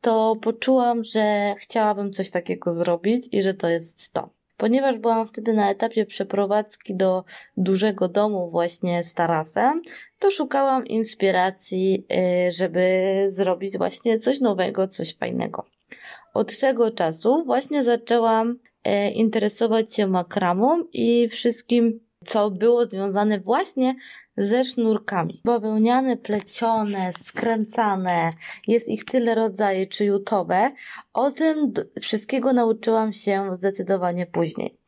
to 0.00 0.36
poczułam, 0.42 1.04
że 1.04 1.54
chciałabym 1.58 2.12
coś 2.12 2.30
takiego 2.30 2.74
zrobić 2.74 3.28
i 3.32 3.42
że 3.42 3.54
to 3.54 3.68
jest 3.68 4.12
to. 4.12 4.41
Ponieważ 4.62 4.98
byłam 4.98 5.28
wtedy 5.28 5.52
na 5.52 5.70
etapie 5.70 6.06
przeprowadzki 6.06 6.94
do 6.94 7.24
dużego 7.56 8.08
domu 8.08 8.50
właśnie 8.50 9.04
z 9.04 9.14
tarasem, 9.14 9.82
to 10.18 10.30
szukałam 10.30 10.86
inspiracji, 10.86 12.06
y, 12.48 12.52
żeby 12.52 12.82
zrobić 13.28 13.78
właśnie 13.78 14.18
coś 14.18 14.40
nowego, 14.40 14.88
coś 14.88 15.16
fajnego. 15.16 15.64
Od 16.34 16.58
tego 16.58 16.90
czasu 16.90 17.44
właśnie 17.44 17.84
zaczęłam 17.84 18.50
y, 18.50 19.10
interesować 19.10 19.94
się 19.94 20.06
makramą 20.06 20.84
i 20.92 21.28
wszystkim 21.28 22.00
co 22.26 22.50
było 22.50 22.86
związane 22.86 23.40
właśnie 23.40 23.94
ze 24.36 24.64
sznurkami. 24.64 25.40
Bawełniane, 25.44 26.16
plecione, 26.16 27.12
skręcane, 27.18 28.32
jest 28.66 28.88
ich 28.88 29.04
tyle 29.04 29.34
rodzajów, 29.34 29.88
czy 29.88 30.04
jutowe. 30.04 30.72
O 31.12 31.30
tym 31.30 31.72
wszystkiego 32.00 32.52
nauczyłam 32.52 33.12
się 33.12 33.56
zdecydowanie 33.56 34.26
później. 34.26 34.78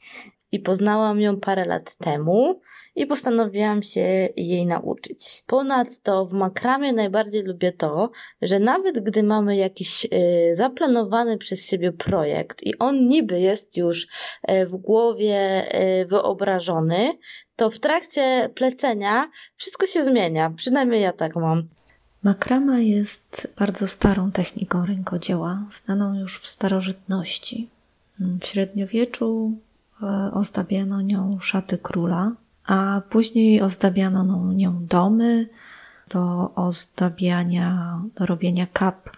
I 0.55 0.61
poznałam 0.61 1.21
ją 1.21 1.41
parę 1.41 1.65
lat 1.65 1.97
temu 1.97 2.61
i 2.97 3.07
postanowiłam 3.07 3.83
się 3.83 4.29
jej 4.37 4.67
nauczyć. 4.67 5.45
Ponadto 5.47 6.27
w 6.27 6.33
makramie 6.33 6.93
najbardziej 6.93 7.43
lubię 7.43 7.73
to, 7.73 8.11
że 8.43 8.59
nawet 8.59 9.05
gdy 9.05 9.23
mamy 9.23 9.57
jakiś 9.57 10.05
y, 10.05 10.09
zaplanowany 10.57 11.39
przez 11.39 11.67
siebie 11.67 11.93
projekt 11.93 12.63
i 12.63 12.79
on 12.79 13.09
niby 13.09 13.41
jest 13.41 13.77
już 13.77 14.03
y, 14.03 14.67
w 14.67 14.77
głowie 14.77 15.67
y, 16.03 16.07
wyobrażony, 16.07 17.19
to 17.57 17.71
w 17.71 17.81
trakcie 17.81 18.51
plecenia 18.55 19.31
wszystko 19.57 19.87
się 19.87 20.05
zmienia. 20.05 20.53
Przynajmniej 20.57 21.03
ja 21.03 21.13
tak 21.13 21.37
mam. 21.37 21.69
Makrama 22.23 22.81
jest 22.81 23.55
bardzo 23.59 23.89
starą 23.89 24.33
techniką 24.33 24.87
rękodzieła, 24.87 25.65
znaną 25.71 26.21
już 26.21 26.41
w 26.41 26.47
starożytności. 26.47 27.69
W 28.41 28.47
średniowieczu 28.47 29.53
ozdabiano 30.33 31.03
nią 31.03 31.39
szaty 31.41 31.79
króla, 31.79 32.33
a 32.67 33.03
później 33.11 33.63
ozdabiano 33.63 34.53
nią 34.53 34.87
domy 34.87 35.49
do 36.09 36.55
ozdabiania, 36.55 38.01
do 38.15 38.27
robienia 38.27 38.67
kap 38.73 39.11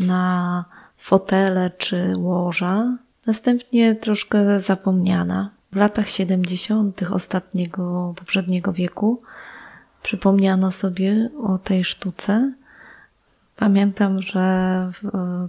na 0.00 0.64
fotele 0.98 1.70
czy 1.70 2.16
łoża. 2.16 2.96
Następnie 3.26 3.94
troszkę 3.94 4.60
zapomniana. 4.60 5.50
W 5.72 5.76
latach 5.76 6.08
70. 6.08 7.02
ostatniego, 7.02 8.14
poprzedniego 8.16 8.72
wieku 8.72 9.22
przypomniano 10.02 10.70
sobie 10.70 11.30
o 11.42 11.58
tej 11.58 11.84
sztuce. 11.84 12.52
Pamiętam, 13.56 14.22
że 14.22 14.90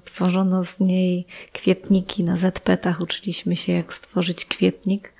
tworzono 0.04 0.64
z 0.64 0.80
niej 0.80 1.26
kwietniki 1.54 2.24
na 2.24 2.36
ZP-tach. 2.36 3.02
Uczyliśmy 3.02 3.56
się, 3.56 3.74
jak 3.74 3.94
stworzyć 3.94 4.46
kwietnik. 4.46 5.14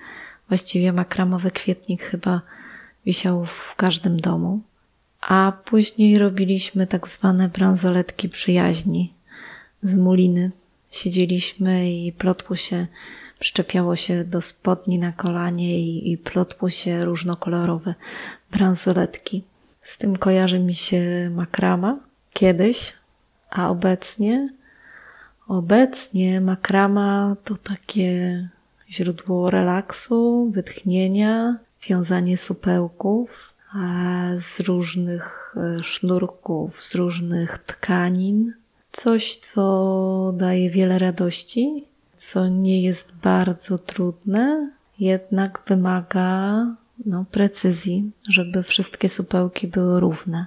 Właściwie 0.48 0.92
makramowy 0.92 1.50
kwietnik 1.50 2.02
chyba 2.02 2.40
wisiał 3.06 3.46
w 3.46 3.74
każdym 3.76 4.20
domu. 4.20 4.60
A 5.20 5.52
później 5.64 6.18
robiliśmy 6.18 6.86
tak 6.86 7.08
zwane 7.08 7.48
bransoletki 7.48 8.28
przyjaźni 8.28 9.12
z 9.82 9.96
muliny. 9.96 10.50
Siedzieliśmy 10.90 11.92
i 11.92 12.12
plotło 12.12 12.56
się, 12.56 12.86
przyczepiało 13.38 13.96
się 13.96 14.24
do 14.24 14.40
spodni 14.40 14.98
na 14.98 15.12
kolanie 15.12 15.80
i, 15.80 16.12
i 16.12 16.18
plotło 16.18 16.70
się 16.70 17.04
różnokolorowe 17.04 17.94
bransoletki. 18.50 19.44
Z 19.80 19.98
tym 19.98 20.16
kojarzy 20.16 20.58
mi 20.58 20.74
się 20.74 21.30
makrama 21.34 22.07
kiedyś, 22.32 22.92
a 23.50 23.70
obecnie 23.70 24.48
Obecnie 25.48 26.40
makrama 26.40 27.36
to 27.44 27.56
takie 27.56 28.48
źródło 28.90 29.50
relaksu, 29.50 30.50
wytchnienia, 30.54 31.56
wiązanie 31.88 32.36
supełków 32.36 33.54
z 34.36 34.60
różnych 34.60 35.54
e, 35.56 35.84
sznurków, 35.84 36.82
z 36.82 36.94
różnych 36.94 37.58
tkanin. 37.58 38.52
Coś, 38.92 39.36
co 39.36 40.32
daje 40.36 40.70
wiele 40.70 40.98
radości, 40.98 41.84
co 42.16 42.48
nie 42.48 42.82
jest 42.82 43.16
bardzo 43.16 43.78
trudne, 43.78 44.70
jednak 44.98 45.62
wymaga 45.66 46.66
no, 47.06 47.24
precyzji, 47.30 48.10
żeby 48.28 48.62
wszystkie 48.62 49.08
supełki 49.08 49.66
były 49.66 50.00
równe, 50.00 50.46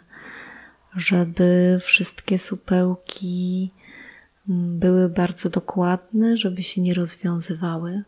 żeby 0.95 1.79
wszystkie 1.81 2.37
supełki 2.37 3.71
mm, 4.49 4.79
były 4.79 5.09
bardzo 5.09 5.49
dokładne, 5.49 6.37
żeby 6.37 6.63
się 6.63 6.81
nie 6.81 6.93
rozwiązywały. 6.93 8.03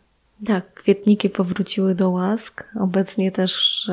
Tak, 0.45 0.73
kwietniki 0.73 1.29
powróciły 1.29 1.95
do 1.95 2.09
łask. 2.09 2.67
Obecnie 2.79 3.31
też 3.31 3.85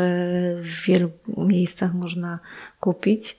w 0.63 0.87
wielu 0.87 1.11
miejscach 1.37 1.95
można 1.95 2.39
kupić. 2.81 3.39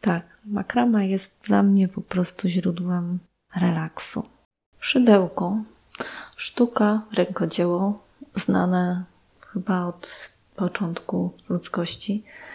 Tak, 0.00 0.22
makrama 0.44 1.04
jest 1.04 1.36
dla 1.46 1.62
mnie 1.62 1.88
po 1.88 2.00
prostu 2.00 2.48
źródłem 2.48 3.18
relaksu. 3.56 4.26
Szydełko, 4.80 5.58
sztuka, 6.36 7.02
rękodzieło, 7.14 8.04
znane 8.34 9.04
chyba 9.52 9.86
od 9.86 10.34
początku 10.56 11.32
ludzkości, 11.48 12.24
e, 12.26 12.49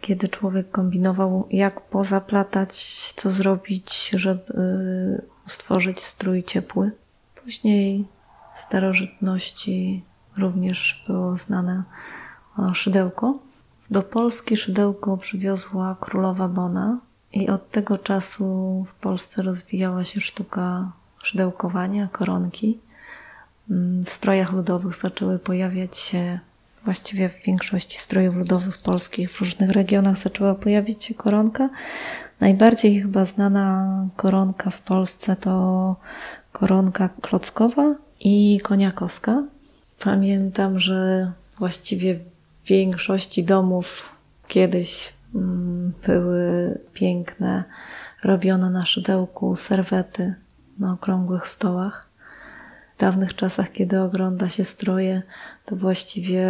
kiedy 0.00 0.28
człowiek 0.28 0.70
kombinował, 0.70 1.48
jak 1.50 1.80
pozaplatać, 1.80 2.72
co 3.16 3.30
zrobić, 3.30 4.10
żeby 4.14 4.42
stworzyć 5.46 6.00
strój 6.00 6.44
ciepły. 6.44 6.92
Później 7.44 8.08
starożytności 8.54 10.04
również 10.36 11.04
było 11.06 11.36
znane 11.36 11.84
szydełko. 12.72 13.38
Do 13.90 14.02
Polski 14.02 14.56
szydełko 14.56 15.16
przywiozła 15.16 15.96
królowa 16.00 16.48
Bona 16.48 16.98
I 17.32 17.48
od 17.48 17.70
tego 17.70 17.98
czasu 17.98 18.84
w 18.88 18.94
Polsce 18.94 19.42
rozwijała 19.42 20.04
się 20.04 20.20
sztuka 20.20 20.92
szydełkowania, 21.22 22.08
koronki. 22.12 22.78
Mm, 23.70 24.02
w 24.04 24.10
strojach 24.10 24.52
ludowych 24.52 24.94
zaczęły 24.94 25.38
pojawiać 25.38 25.98
się, 25.98 26.40
właściwie 26.84 27.28
w 27.28 27.42
większości 27.42 27.98
strojów 27.98 28.36
ludowych 28.36 28.78
polskich 28.78 29.30
w 29.30 29.40
różnych 29.40 29.70
regionach 29.70 30.18
zaczęła 30.18 30.54
pojawić 30.54 31.04
się 31.04 31.14
koronka. 31.14 31.68
Najbardziej 32.40 33.02
chyba 33.02 33.24
znana 33.24 34.06
koronka 34.16 34.70
w 34.70 34.80
Polsce 34.80 35.36
to 35.36 35.96
koronka 36.52 37.08
klockowa 37.20 37.94
i 38.20 38.60
koniakowska. 38.62 39.42
Pamiętam, 39.98 40.78
że 40.78 41.32
właściwie 41.58 42.14
w 42.14 42.68
większości 42.68 43.44
domów 43.44 44.16
kiedyś 44.48 45.12
mm, 45.34 45.92
były 46.06 46.78
piękne, 46.92 47.64
robione 48.24 48.70
na 48.70 48.84
szydełku 48.86 49.56
serwety 49.56 50.34
na 50.78 50.92
okrągłych 50.92 51.48
stołach. 51.48 52.09
Dawnych 53.00 53.34
czasach, 53.34 53.72
kiedy 53.72 54.00
ogląda 54.00 54.48
się 54.48 54.64
stroje, 54.64 55.22
to 55.64 55.76
właściwie 55.76 56.44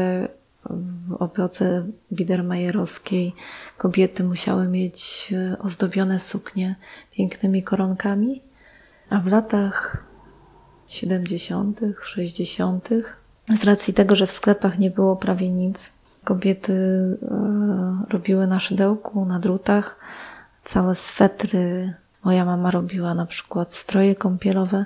w 1.08 1.12
opioce 1.12 1.86
biedermajerowskiej 2.12 3.34
kobiety 3.78 4.24
musiały 4.24 4.68
mieć 4.68 5.32
e, 5.36 5.58
ozdobione 5.58 6.20
suknie 6.20 6.74
pięknymi 7.12 7.62
koronkami, 7.62 8.42
a 9.10 9.20
w 9.20 9.26
latach 9.26 10.04
70., 10.88 11.80
60., 12.04 12.88
z 13.60 13.64
racji 13.64 13.94
tego, 13.94 14.16
że 14.16 14.26
w 14.26 14.32
sklepach 14.32 14.78
nie 14.78 14.90
było 14.90 15.16
prawie 15.16 15.50
nic, 15.50 15.92
kobiety 16.24 16.72
e, 16.72 18.04
robiły 18.08 18.46
na 18.46 18.60
szydełku, 18.60 19.24
na 19.24 19.38
drutach 19.38 19.98
całe 20.64 20.94
swetry. 20.94 21.94
Moja 22.24 22.44
mama 22.44 22.70
robiła 22.70 23.14
na 23.14 23.26
przykład 23.26 23.74
stroje 23.74 24.14
kąpielowe, 24.14 24.84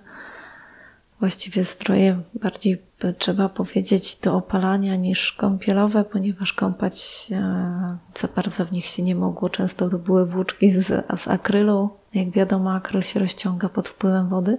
właściwie 1.25 1.65
stroje 1.65 2.21
bardziej 2.35 2.83
trzeba 3.19 3.49
powiedzieć 3.49 4.17
do 4.17 4.37
opalania 4.37 4.97
niż 4.97 5.33
kąpielowe, 5.33 6.05
ponieważ 6.05 6.53
kąpać 6.53 7.27
e, 7.33 7.97
za 8.15 8.29
bardzo 8.37 8.65
w 8.65 8.73
nich 8.73 8.87
się 8.87 9.03
nie 9.03 9.15
mogło. 9.15 9.51
Często 9.51 9.89
to 9.89 9.99
były 9.99 10.27
włóczki 10.27 10.71
z, 10.71 11.07
z 11.17 11.29
akrylu. 11.29 11.91
Jak 12.15 12.31
wiadomo, 12.31 12.73
akryl 12.73 13.03
się 13.03 13.21
rozciąga 13.21 13.69
pod 13.69 13.89
wpływem 13.89 14.29
wody. 14.29 14.59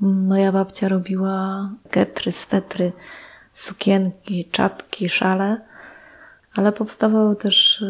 Moja 0.00 0.52
babcia 0.52 0.88
robiła 0.88 1.70
getry, 1.90 2.32
swetry, 2.32 2.92
sukienki, 3.52 4.44
czapki, 4.44 5.08
szale, 5.08 5.60
ale 6.54 6.72
powstawały 6.72 7.36
też 7.36 7.82
e, 7.82 7.86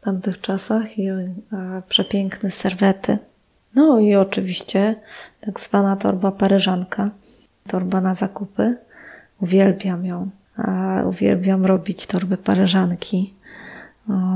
w 0.00 0.04
tamtych 0.04 0.40
czasach 0.40 0.98
i 0.98 1.08
e, 1.08 1.26
przepiękne 1.88 2.50
serwety. 2.50 3.18
No 3.76 3.98
i 3.98 4.14
oczywiście 4.14 4.96
tak 5.40 5.60
zwana 5.60 5.96
torba 5.96 6.32
paryżanka, 6.32 7.10
torba 7.66 8.00
na 8.00 8.14
zakupy. 8.14 8.76
Uwielbiam 9.40 10.06
ją. 10.06 10.30
A 10.56 11.02
uwielbiam 11.06 11.66
robić 11.66 12.06
torby 12.06 12.36
paryżanki. 12.36 13.34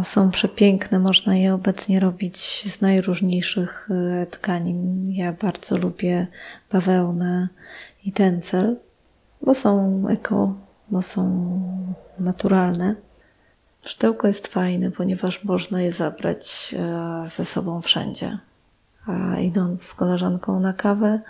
Są 0.02 0.30
przepiękne, 0.30 0.98
można 0.98 1.36
je 1.36 1.54
obecnie 1.54 2.00
robić 2.00 2.36
z 2.72 2.80
najróżniejszych 2.80 3.88
e, 3.90 4.26
tkanin. 4.26 5.10
Ja 5.12 5.32
bardzo 5.32 5.76
lubię 5.76 6.26
bawełnę 6.72 7.48
i 8.04 8.12
tencel, 8.12 8.76
bo 9.42 9.54
są 9.54 10.04
eko, 10.08 10.54
bo 10.90 11.02
są 11.02 11.22
naturalne. 12.18 12.94
Sztełko 13.82 14.26
jest 14.26 14.46
fajne, 14.46 14.90
ponieważ 14.90 15.44
można 15.44 15.82
je 15.82 15.92
zabrać 15.92 16.74
e, 16.78 17.28
ze 17.28 17.44
sobą 17.44 17.80
wszędzie. 17.80 18.38
A 19.10 19.40
idąc 19.40 19.82
z 19.82 19.94
koleżanką 19.94 20.60
na 20.60 20.72
kawę, 20.72 21.20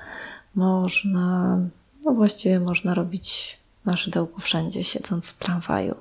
można, 0.54 1.58
no 2.04 2.12
właściwie 2.12 2.60
można 2.60 2.94
robić 2.94 3.58
na 3.84 3.96
szydełku 3.96 4.40
wszędzie, 4.40 4.84
siedząc 4.84 5.30
w 5.30 5.38
tramwaju. 5.38 5.94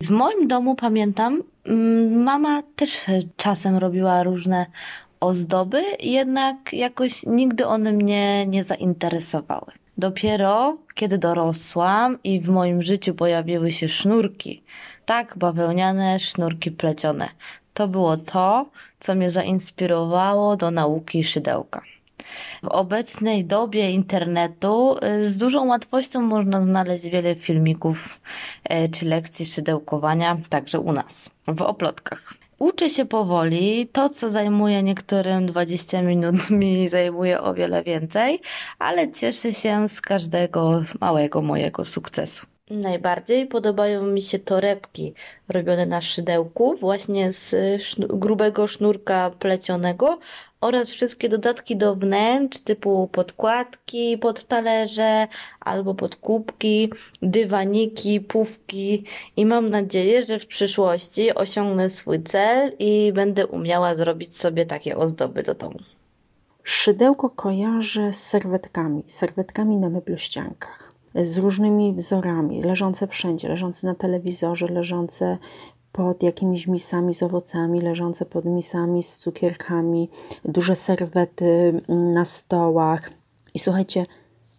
W 0.00 0.10
moim 0.10 0.48
domu 0.48 0.74
pamiętam, 0.74 1.42
mm, 1.64 2.22
mama 2.22 2.62
też 2.76 3.04
czasem 3.36 3.76
robiła 3.76 4.22
różne 4.22 4.66
ozdoby, 5.20 5.82
jednak 6.00 6.72
jakoś 6.72 7.22
nigdy 7.26 7.66
one 7.66 7.92
mnie 7.92 8.46
nie 8.46 8.64
zainteresowały. 8.64 9.72
Dopiero 9.98 10.76
kiedy 10.94 11.18
dorosłam 11.18 12.18
i 12.24 12.40
w 12.40 12.48
moim 12.48 12.82
życiu 12.82 13.14
pojawiły 13.14 13.72
się 13.72 13.88
sznurki, 13.88 14.62
tak 15.06 15.38
bawełniane 15.38 16.20
sznurki 16.20 16.70
plecione, 16.70 17.28
to 17.74 17.88
było 17.88 18.16
to, 18.16 18.66
co 19.00 19.14
mnie 19.14 19.30
zainspirowało 19.30 20.56
do 20.56 20.70
nauki 20.70 21.24
szydełka. 21.24 21.82
W 22.62 22.68
obecnej 22.68 23.44
dobie 23.44 23.90
internetu 23.90 24.96
y, 25.04 25.30
z 25.30 25.36
dużą 25.36 25.66
łatwością 25.66 26.20
można 26.20 26.62
znaleźć 26.62 27.04
wiele 27.04 27.34
filmików 27.34 28.20
y, 28.72 28.88
czy 28.88 29.06
lekcji 29.06 29.46
szydełkowania, 29.46 30.36
także 30.48 30.80
u 30.80 30.92
nas, 30.92 31.30
w 31.46 31.62
oplotkach. 31.62 32.34
Uczę 32.58 32.90
się 32.90 33.04
powoli. 33.04 33.88
To, 33.92 34.08
co 34.08 34.30
zajmuje 34.30 34.82
niektórym 34.82 35.46
20 35.46 36.02
minut, 36.02 36.50
mi 36.60 36.88
zajmuje 36.88 37.40
o 37.40 37.54
wiele 37.54 37.82
więcej, 37.82 38.40
ale 38.78 39.12
cieszę 39.12 39.52
się 39.52 39.88
z 39.88 40.00
każdego 40.00 40.82
małego 41.00 41.42
mojego 41.42 41.84
sukcesu. 41.84 42.46
Najbardziej. 42.70 43.46
Podobają 43.46 44.06
mi 44.06 44.22
się 44.22 44.38
torebki 44.38 45.14
robione 45.48 45.86
na 45.86 46.02
szydełku, 46.02 46.76
właśnie 46.76 47.32
z 47.32 47.54
grubego 47.98 48.66
sznurka 48.66 49.30
plecionego 49.38 50.18
oraz 50.60 50.90
wszystkie 50.90 51.28
dodatki 51.28 51.76
do 51.76 51.94
wnętrz, 51.94 52.58
typu 52.58 53.08
podkładki 53.08 54.18
pod 54.18 54.44
talerze 54.44 55.28
albo 55.60 55.94
pod 55.94 56.16
kubki, 56.16 56.92
dywaniki, 57.22 58.20
pufki. 58.20 59.04
I 59.36 59.46
mam 59.46 59.70
nadzieję, 59.70 60.22
że 60.22 60.38
w 60.38 60.46
przyszłości 60.46 61.34
osiągnę 61.34 61.90
swój 61.90 62.22
cel 62.22 62.72
i 62.78 63.12
będę 63.12 63.46
umiała 63.46 63.94
zrobić 63.94 64.36
sobie 64.36 64.66
takie 64.66 64.96
ozdoby 64.96 65.42
do 65.42 65.54
domu. 65.54 65.78
Szydełko 66.62 67.30
kojarzę 67.30 68.12
z 68.12 68.26
serwetkami, 68.26 69.02
serwetkami 69.06 69.76
na 69.76 69.90
meblościankach 69.90 70.93
z 71.22 71.38
różnymi 71.38 71.92
wzorami, 71.92 72.62
leżące 72.62 73.06
wszędzie, 73.06 73.48
leżące 73.48 73.86
na 73.86 73.94
telewizorze, 73.94 74.66
leżące 74.66 75.38
pod 75.92 76.22
jakimiś 76.22 76.66
misami 76.66 77.14
z 77.14 77.22
owocami, 77.22 77.80
leżące 77.80 78.24
pod 78.26 78.44
misami 78.44 79.02
z 79.02 79.18
cukierkami, 79.18 80.08
duże 80.44 80.76
serwety 80.76 81.80
na 81.88 82.24
stołach. 82.24 83.10
I 83.54 83.58
słuchajcie, 83.58 84.06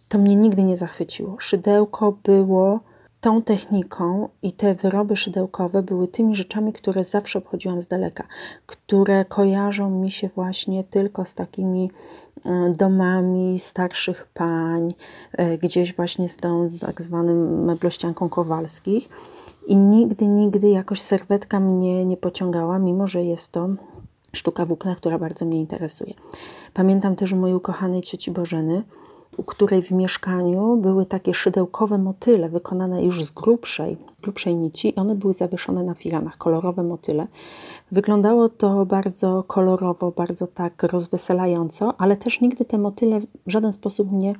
to 0.08 0.18
mnie 0.18 0.36
nigdy 0.36 0.62
nie 0.62 0.76
zachwyciło. 0.76 1.36
Szydełko 1.38 2.16
było 2.24 2.80
tą 3.26 3.42
techniką 3.42 4.28
i 4.42 4.52
te 4.52 4.74
wyroby 4.74 5.16
szydełkowe 5.16 5.82
były 5.82 6.08
tymi 6.08 6.36
rzeczami, 6.36 6.72
które 6.72 7.04
zawsze 7.04 7.38
obchodziłam 7.38 7.82
z 7.82 7.86
daleka, 7.86 8.24
które 8.66 9.24
kojarzą 9.24 9.90
mi 9.90 10.10
się 10.10 10.28
właśnie 10.28 10.84
tylko 10.84 11.24
z 11.24 11.34
takimi 11.34 11.90
e, 12.44 12.72
domami 12.76 13.58
starszych 13.58 14.28
pań, 14.34 14.94
e, 15.32 15.58
gdzieś 15.58 15.94
właśnie 15.94 16.28
z 16.28 16.36
tą 16.36 16.68
tak 16.80 17.02
zwanym 17.02 17.64
meblościanką 17.64 18.28
Kowalskich. 18.28 19.08
I 19.66 19.76
nigdy, 19.76 20.26
nigdy 20.26 20.68
jakoś 20.68 21.00
serwetka 21.00 21.60
mnie 21.60 22.04
nie 22.04 22.16
pociągała, 22.16 22.78
mimo 22.78 23.06
że 23.06 23.24
jest 23.24 23.52
to 23.52 23.68
sztuka 24.32 24.66
włókna, 24.66 24.94
która 24.94 25.18
bardzo 25.18 25.44
mnie 25.44 25.60
interesuje. 25.60 26.14
Pamiętam 26.74 27.16
też 27.16 27.32
u 27.32 27.36
mojej 27.36 27.56
ukochanej 27.56 28.02
cioci 28.02 28.30
Bożeny, 28.30 28.82
u 29.36 29.42
której 29.42 29.82
w 29.82 29.90
mieszkaniu 29.90 30.76
były 30.76 31.06
takie 31.06 31.34
szydełkowe 31.34 31.98
motyle 31.98 32.48
wykonane 32.48 33.04
już 33.04 33.24
z 33.24 33.30
grubszej, 33.30 33.96
grubszej 34.22 34.56
nici 34.56 34.88
i 34.88 34.96
one 34.96 35.14
były 35.14 35.32
zawieszone 35.32 35.82
na 35.82 35.94
firanach, 35.94 36.38
kolorowe 36.38 36.82
motyle. 36.82 37.26
Wyglądało 37.92 38.48
to 38.48 38.86
bardzo 38.86 39.44
kolorowo, 39.46 40.10
bardzo 40.10 40.46
tak 40.46 40.82
rozweselająco, 40.82 41.94
ale 41.98 42.16
też 42.16 42.40
nigdy 42.40 42.64
te 42.64 42.78
motyle 42.78 43.20
w 43.20 43.50
żaden 43.50 43.72
sposób 43.72 44.12
mnie, 44.12 44.34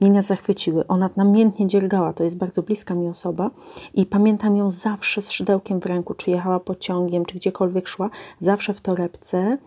mnie 0.00 0.10
nie 0.10 0.22
zachwyciły. 0.22 0.86
Ona 0.86 1.10
namiętnie 1.16 1.66
dziergała, 1.66 2.12
to 2.12 2.24
jest 2.24 2.36
bardzo 2.36 2.62
bliska 2.62 2.94
mi 2.94 3.08
osoba 3.08 3.50
i 3.94 4.06
pamiętam 4.06 4.56
ją 4.56 4.70
zawsze 4.70 5.22
z 5.22 5.30
szydełkiem 5.30 5.80
w 5.80 5.86
ręku, 5.86 6.14
czy 6.14 6.30
jechała 6.30 6.60
pociągiem, 6.60 7.24
czy 7.24 7.34
gdziekolwiek 7.34 7.88
szła, 7.88 8.10
zawsze 8.40 8.74
w 8.74 8.80
torebce 8.80 9.58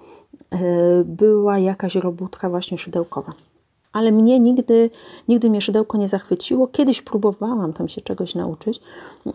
yy, 0.51 0.59
była 1.05 1.59
jakaś 1.59 1.95
robótka 1.95 2.49
właśnie 2.49 2.77
szydełkowa 2.77 3.33
ale 3.93 4.11
mnie 4.11 4.39
nigdy, 4.39 4.89
nigdy 5.27 5.49
mnie 5.49 5.61
szydełko 5.61 5.97
nie 5.97 6.07
zachwyciło. 6.07 6.67
Kiedyś 6.67 7.01
próbowałam 7.01 7.73
tam 7.73 7.87
się 7.87 8.01
czegoś 8.01 8.35
nauczyć, 8.35 8.81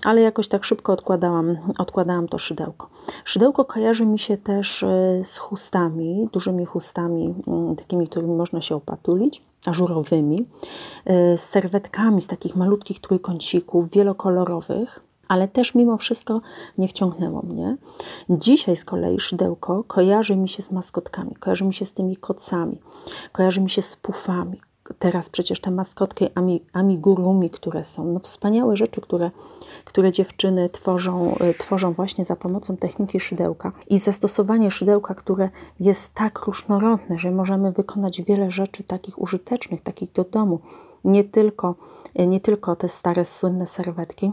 ale 0.05 0.21
jakoś 0.21 0.49
tak 0.49 0.64
szybko 0.64 0.92
odkładałam, 0.92 1.57
odkładałam 1.79 2.29
to 2.29 2.38
szydełko. 2.38 2.88
Szydełko 3.25 3.64
kojarzy 3.64 4.07
mi 4.07 4.19
się 4.19 4.37
też 4.37 4.83
e, 4.83 5.21
z 5.25 5.37
chustami, 5.37 6.29
dużymi 6.33 6.64
chustami, 6.64 7.35
mm, 7.47 7.77
takimi, 7.77 8.09
którymi 8.09 8.35
można 8.35 8.62
się 8.62 8.75
opatulić, 8.75 9.42
ażurowymi, 9.66 10.47
e, 11.05 11.38
z 11.38 11.42
serwetkami 11.42 12.21
z 12.21 12.27
takich 12.27 12.57
malutkich 12.57 13.01
trójkącików, 13.01 13.90
wielokolorowych. 13.90 15.07
Ale 15.29 15.49
też 15.49 15.75
mimo 15.75 15.97
wszystko 15.97 16.41
nie 16.79 16.89
wciągnęło 16.89 17.43
mnie. 17.43 17.77
Dzisiaj 18.31 18.77
z 18.77 18.85
kolei 18.85 19.21
szydełko 19.21 19.85
kojarzy 19.85 20.37
mi 20.37 20.49
się 20.49 20.62
z 20.62 20.73
maskotkami, 20.73 21.35
kojarzy 21.35 21.65
mi 21.65 21.75
się 21.75 21.87
z 21.87 21.93
tymi 21.93 22.17
kocami, 22.17 22.81
kojarzy 23.33 23.61
mi 23.61 23.71
się 23.71 23.83
z 23.83 23.97
pufami. 23.97 24.61
Teraz 24.99 25.29
przecież 25.29 25.61
te 25.61 25.71
maskotki 25.71 26.29
amigurumi, 26.73 27.51
które 27.51 27.85
są, 27.85 28.05
no 28.05 28.21
wspaniałe 28.21 28.77
rzeczy, 28.77 29.01
które, 29.01 29.31
które 29.85 30.12
dziewczyny 30.12 30.69
tworzą, 30.69 31.35
y, 31.51 31.55
tworzą 31.59 31.93
właśnie 31.93 32.25
za 32.25 32.37
pomocą 32.37 32.77
techniki 32.77 33.21
szydełka. 33.21 33.73
I 33.89 33.99
zastosowanie 33.99 34.71
szydełka, 34.71 35.15
które 35.15 35.49
jest 35.81 36.15
tak 36.15 36.39
różnorodne, 36.39 37.19
że 37.19 37.31
możemy 37.31 37.73
wykonać 37.73 38.23
wiele 38.23 38.51
rzeczy 38.51 38.85
takich 38.85 39.23
użytecznych, 39.23 39.83
takich 39.83 40.12
do 40.12 40.25
domu. 40.25 40.61
Nie 41.05 41.25
tylko, 41.25 41.75
y, 42.21 42.27
nie 42.27 42.41
tylko 42.41 42.77
te 42.77 42.89
stare, 42.89 43.25
słynne 43.25 43.67
serwetki, 43.67 44.33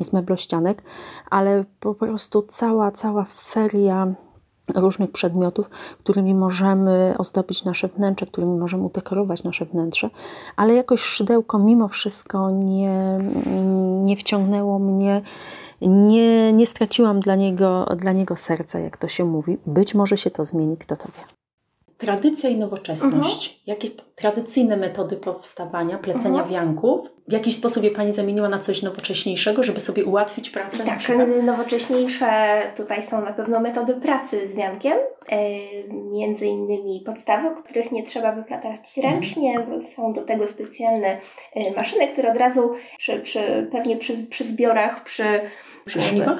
z 0.00 0.12
meblościanek, 0.12 0.82
ale 1.30 1.64
po 1.80 1.94
prostu 1.94 2.42
cała, 2.42 2.90
cała 2.90 3.24
feria 3.24 4.14
różnych 4.74 5.12
przedmiotów, 5.12 5.70
którymi 5.98 6.34
możemy 6.34 7.14
ozdobić 7.18 7.64
nasze 7.64 7.88
wnętrze, 7.88 8.26
którymi 8.26 8.58
możemy 8.58 8.82
udekorować 8.82 9.44
nasze 9.44 9.64
wnętrze, 9.64 10.10
ale 10.56 10.74
jakoś 10.74 11.00
szydełko 11.00 11.58
mimo 11.58 11.88
wszystko 11.88 12.50
nie, 12.50 13.18
nie 14.02 14.16
wciągnęło 14.16 14.78
mnie, 14.78 15.22
nie, 15.80 16.52
nie 16.52 16.66
straciłam 16.66 17.20
dla 17.20 17.34
niego, 17.34 17.86
dla 17.96 18.12
niego 18.12 18.36
serca, 18.36 18.78
jak 18.78 18.96
to 18.96 19.08
się 19.08 19.24
mówi. 19.24 19.58
Być 19.66 19.94
może 19.94 20.16
się 20.16 20.30
to 20.30 20.44
zmieni, 20.44 20.76
kto 20.76 20.96
to 20.96 21.08
wie. 21.08 21.24
Tradycja 21.98 22.50
i 22.50 22.56
nowoczesność. 22.56 23.48
Mhm. 23.48 23.62
Jakie 23.66 23.88
tradycyjne 24.14 24.76
metody 24.76 25.16
powstawania, 25.16 25.98
plecenia 25.98 26.42
mhm. 26.42 26.48
wianków? 26.50 27.08
W 27.28 27.32
jakiś 27.32 27.56
sposób 27.56 27.84
je 27.84 27.90
Pani 27.90 28.12
zamieniła 28.12 28.48
na 28.48 28.58
coś 28.58 28.82
nowocześniejszego, 28.82 29.62
żeby 29.62 29.80
sobie 29.80 30.04
ułatwić 30.04 30.50
pracę? 30.50 30.84
Tak, 30.84 31.00
nowocześniejsze 31.42 32.62
tutaj 32.76 33.02
są 33.02 33.24
na 33.24 33.32
pewno 33.32 33.60
metody 33.60 33.94
pracy 33.94 34.48
z 34.48 34.54
wiankiem. 34.54 34.98
E, 35.28 35.38
między 36.12 36.46
innymi 36.46 37.02
podstawy, 37.06 37.48
których 37.64 37.92
nie 37.92 38.02
trzeba 38.02 38.32
wyplatać 38.32 38.80
mhm. 38.96 39.14
ręcznie, 39.14 39.66
bo 39.68 39.82
są 39.82 40.12
do 40.12 40.22
tego 40.22 40.46
specjalne 40.46 41.18
e, 41.54 41.72
maszyny, 41.76 42.08
które 42.08 42.32
od 42.32 42.36
razu 42.36 42.74
przy, 42.98 43.20
przy, 43.20 43.68
pewnie 43.72 43.96
przy, 43.96 44.26
przy 44.26 44.44
zbiorach, 44.44 45.04
przy 45.04 45.40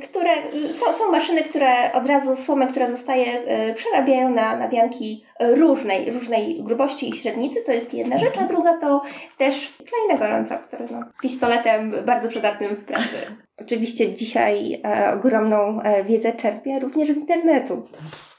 które 0.02 0.30
są, 0.72 0.92
są 0.92 1.10
maszyny, 1.10 1.44
które 1.44 1.92
od 1.92 2.06
razu 2.06 2.36
słomę, 2.36 2.66
która 2.66 2.86
zostaje, 2.86 3.26
y, 3.70 3.74
przerabiają 3.74 4.30
na, 4.30 4.56
na 4.56 4.68
wianki 4.68 5.24
różnej, 5.40 6.10
różnej 6.10 6.62
grubości 6.62 7.10
i 7.10 7.16
średnicy. 7.16 7.62
To 7.66 7.72
jest 7.72 7.94
jedna 7.94 8.18
rzecz, 8.18 8.38
a 8.38 8.44
druga 8.44 8.78
to 8.80 9.02
też 9.38 9.72
klej 9.76 10.08
na 10.08 10.16
gorąco, 10.16 10.54
który 10.58 10.84
no, 10.90 11.00
pistoletem 11.22 11.94
bardzo 12.06 12.28
przydatnym 12.28 12.76
w 12.76 12.84
pracy. 12.84 13.16
Oczywiście 13.60 14.14
dzisiaj 14.14 14.80
e, 14.84 15.12
ogromną 15.14 15.80
e, 15.82 16.04
wiedzę 16.04 16.32
czerpię 16.32 16.78
również 16.80 17.08
z 17.08 17.16
internetu. 17.16 17.82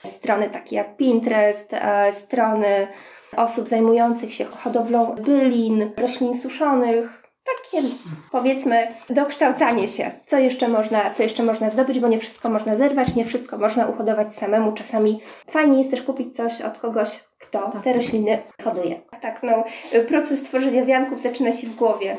Strony 0.05 0.49
takie 0.49 0.75
jak 0.75 0.97
Pinterest, 0.97 1.73
e, 1.73 2.13
strony 2.13 2.87
osób 3.35 3.67
zajmujących 3.67 4.33
się 4.33 4.45
hodowlą 4.45 5.15
bylin, 5.15 5.91
roślin 5.97 6.39
suszonych, 6.39 7.24
takie 7.45 7.87
powiedzmy 8.31 8.87
dokształcanie 9.09 9.87
się, 9.87 10.11
co 10.27 10.37
jeszcze 10.37 10.67
można, 10.67 11.09
co 11.09 11.23
jeszcze 11.23 11.43
można 11.43 11.69
zdobyć, 11.69 11.99
bo 11.99 12.07
nie 12.07 12.19
wszystko 12.19 12.49
można 12.49 12.75
zerwać, 12.75 13.15
nie 13.15 13.25
wszystko 13.25 13.57
można 13.57 13.87
uhodować 13.87 14.35
samemu. 14.35 14.71
Czasami 14.71 15.21
fajnie 15.49 15.77
jest 15.77 15.91
też 15.91 16.01
kupić 16.01 16.35
coś 16.35 16.61
od 16.61 16.77
kogoś, 16.77 17.23
kto 17.39 17.71
te 17.83 17.93
rośliny 17.93 18.37
hoduje. 18.63 19.01
Tak, 19.21 19.43
no, 19.43 19.63
proces 20.07 20.43
tworzenia 20.43 20.85
wianków 20.85 21.19
zaczyna 21.19 21.51
się 21.51 21.67
w 21.67 21.75
głowie. 21.75 22.17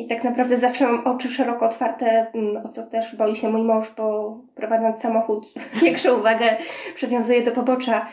I 0.00 0.06
tak 0.06 0.24
naprawdę 0.24 0.56
zawsze 0.56 0.84
mam 0.86 1.06
oczy 1.06 1.28
szeroko 1.28 1.66
otwarte, 1.66 2.26
mm, 2.34 2.56
o 2.56 2.68
co 2.68 2.82
też 2.86 3.16
boi 3.16 3.36
się 3.36 3.50
mój 3.50 3.62
mąż, 3.62 3.86
bo 3.96 4.38
prowadząc 4.54 5.00
samochód 5.00 5.46
większą 5.82 6.18
uwagę 6.18 6.56
przywiązuje 6.94 7.42
do 7.42 7.52
pobocza 7.52 8.06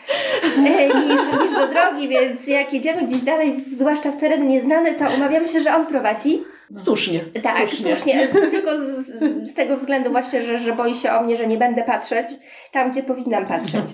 e, 0.58 0.86
niż, 0.88 1.20
niż 1.42 1.52
do 1.52 1.68
drogi, 1.68 2.08
więc 2.08 2.46
jak 2.46 2.72
jedziemy 2.72 3.02
gdzieś 3.02 3.22
dalej, 3.22 3.64
zwłaszcza 3.76 4.10
w 4.10 4.20
tereny 4.20 4.44
nieznane, 4.44 4.94
to 4.94 5.04
umawiamy 5.16 5.48
się, 5.48 5.60
że 5.60 5.76
on 5.76 5.86
prowadzi. 5.86 6.42
Słusznie. 6.76 7.20
Tak, 7.42 7.56
słusznie. 7.56 7.96
słusznie. 7.96 8.28
Tylko 8.50 8.78
z, 8.78 9.06
z, 9.50 9.54
tego 9.54 9.76
względu 9.76 10.10
właśnie, 10.10 10.42
że, 10.42 10.58
że 10.58 10.72
boi 10.72 10.94
się 10.94 11.12
o 11.12 11.22
mnie, 11.22 11.36
że 11.36 11.46
nie 11.46 11.56
będę 11.56 11.82
patrzeć 11.82 12.26
tam, 12.72 12.90
gdzie 12.90 13.02
powinnam 13.02 13.46
patrzeć. 13.46 13.84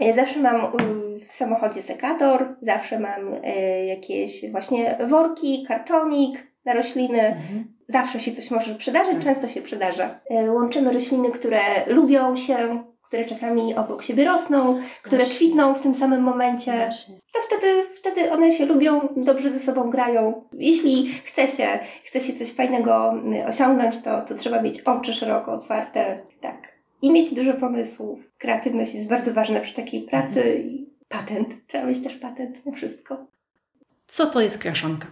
Ja 0.00 0.12
zawsze 0.12 0.40
mam 0.40 0.56
mm, 0.56 1.20
w 1.28 1.32
samochodzie 1.32 1.82
sekator, 1.82 2.48
zawsze 2.62 2.98
mam 2.98 3.34
e, 3.44 3.86
jakieś 3.86 4.50
właśnie 4.50 4.98
worki, 5.08 5.64
kartonik, 5.68 6.55
na 6.66 6.74
rośliny. 6.74 7.22
Mhm. 7.22 7.64
Zawsze 7.88 8.20
się 8.20 8.32
coś 8.32 8.50
może 8.50 8.74
przydarzyć, 8.74 9.14
tak. 9.14 9.24
często 9.24 9.48
się 9.48 9.62
przydarza. 9.62 10.20
E, 10.30 10.52
łączymy 10.52 10.92
rośliny, 10.92 11.30
które 11.30 11.60
lubią 11.86 12.36
się, 12.36 12.84
które 13.02 13.24
czasami 13.24 13.74
obok 13.74 14.02
siebie 14.02 14.24
rosną, 14.24 14.80
które 15.02 15.18
Właśnie. 15.18 15.36
kwitną 15.36 15.74
w 15.74 15.80
tym 15.80 15.94
samym 15.94 16.22
momencie. 16.22 16.72
Właśnie. 16.72 17.16
To 17.32 17.38
wtedy, 17.46 17.84
wtedy 17.94 18.32
one 18.32 18.52
się 18.52 18.66
lubią, 18.66 19.08
dobrze 19.16 19.50
ze 19.50 19.58
sobą 19.58 19.90
grają. 19.90 20.44
Jeśli 20.52 21.10
chce 21.24 21.48
się, 21.48 21.78
chce 22.04 22.20
się 22.20 22.32
coś 22.32 22.52
fajnego 22.52 23.08
mm, 23.10 23.48
osiągnąć, 23.48 24.02
to, 24.02 24.20
to 24.20 24.34
trzeba 24.34 24.62
mieć 24.62 24.80
oczy 24.80 25.14
szeroko 25.14 25.52
otwarte. 25.52 26.20
Tak. 26.40 26.56
I 27.02 27.12
mieć 27.12 27.34
dużo 27.34 27.54
pomysłów. 27.54 28.18
Kreatywność 28.38 28.94
jest 28.94 29.08
bardzo 29.08 29.32
ważna 29.32 29.60
przy 29.60 29.74
takiej 29.74 30.00
pracy 30.00 30.40
mhm. 30.40 30.60
i 30.60 30.86
patent. 31.08 31.48
Trzeba 31.66 31.84
mieć 31.84 32.02
też 32.02 32.14
patent 32.14 32.66
na 32.66 32.72
wszystko. 32.72 33.26
Co 34.06 34.26
to 34.26 34.40
jest 34.40 34.58
kraszanka? 34.58 35.06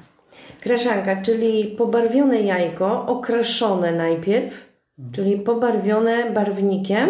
Kraszanka, 0.61 1.23
czyli 1.23 1.65
pobarwione 1.65 2.43
jajko, 2.43 3.07
okraszone 3.07 3.93
najpierw, 3.93 4.69
czyli 5.13 5.39
pobarwione 5.39 6.31
barwnikiem, 6.31 7.09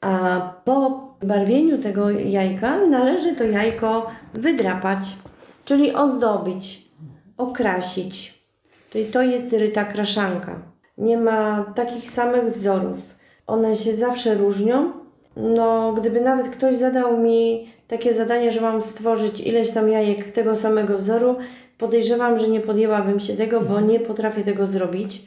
a 0.00 0.40
po 0.64 1.04
barwieniu 1.22 1.78
tego 1.78 2.10
jajka 2.10 2.86
należy 2.86 3.34
to 3.34 3.44
jajko 3.44 4.10
wydrapać, 4.34 4.98
czyli 5.64 5.94
ozdobić, 5.94 6.84
okrasić. 7.36 8.44
Czyli 8.90 9.04
to 9.04 9.22
jest 9.22 9.52
ryta 9.52 9.84
kraszanka. 9.84 10.62
Nie 10.98 11.18
ma 11.18 11.72
takich 11.74 12.10
samych 12.10 12.44
wzorów. 12.44 12.98
One 13.46 13.76
się 13.76 13.94
zawsze 13.94 14.34
różnią. 14.34 14.92
No, 15.36 15.92
gdyby 15.92 16.20
nawet 16.20 16.48
ktoś 16.48 16.76
zadał 16.76 17.18
mi 17.18 17.68
takie 17.88 18.14
zadanie, 18.14 18.52
że 18.52 18.60
mam 18.60 18.82
stworzyć 18.82 19.40
ileś 19.40 19.70
tam 19.70 19.88
jajek 19.88 20.32
tego 20.32 20.56
samego 20.56 20.98
wzoru, 20.98 21.36
podejrzewam, 21.78 22.38
że 22.38 22.48
nie 22.48 22.60
podjęłabym 22.60 23.20
się 23.20 23.36
tego, 23.36 23.60
bo 23.60 23.80
nie 23.80 24.00
potrafię 24.00 24.42
tego 24.42 24.66
zrobić. 24.66 25.22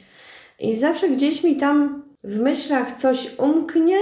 I 0.60 0.76
zawsze 0.76 1.08
gdzieś 1.08 1.44
mi 1.44 1.56
tam 1.56 2.02
w 2.24 2.40
myślach 2.40 3.00
coś 3.00 3.38
umknie, 3.38 3.96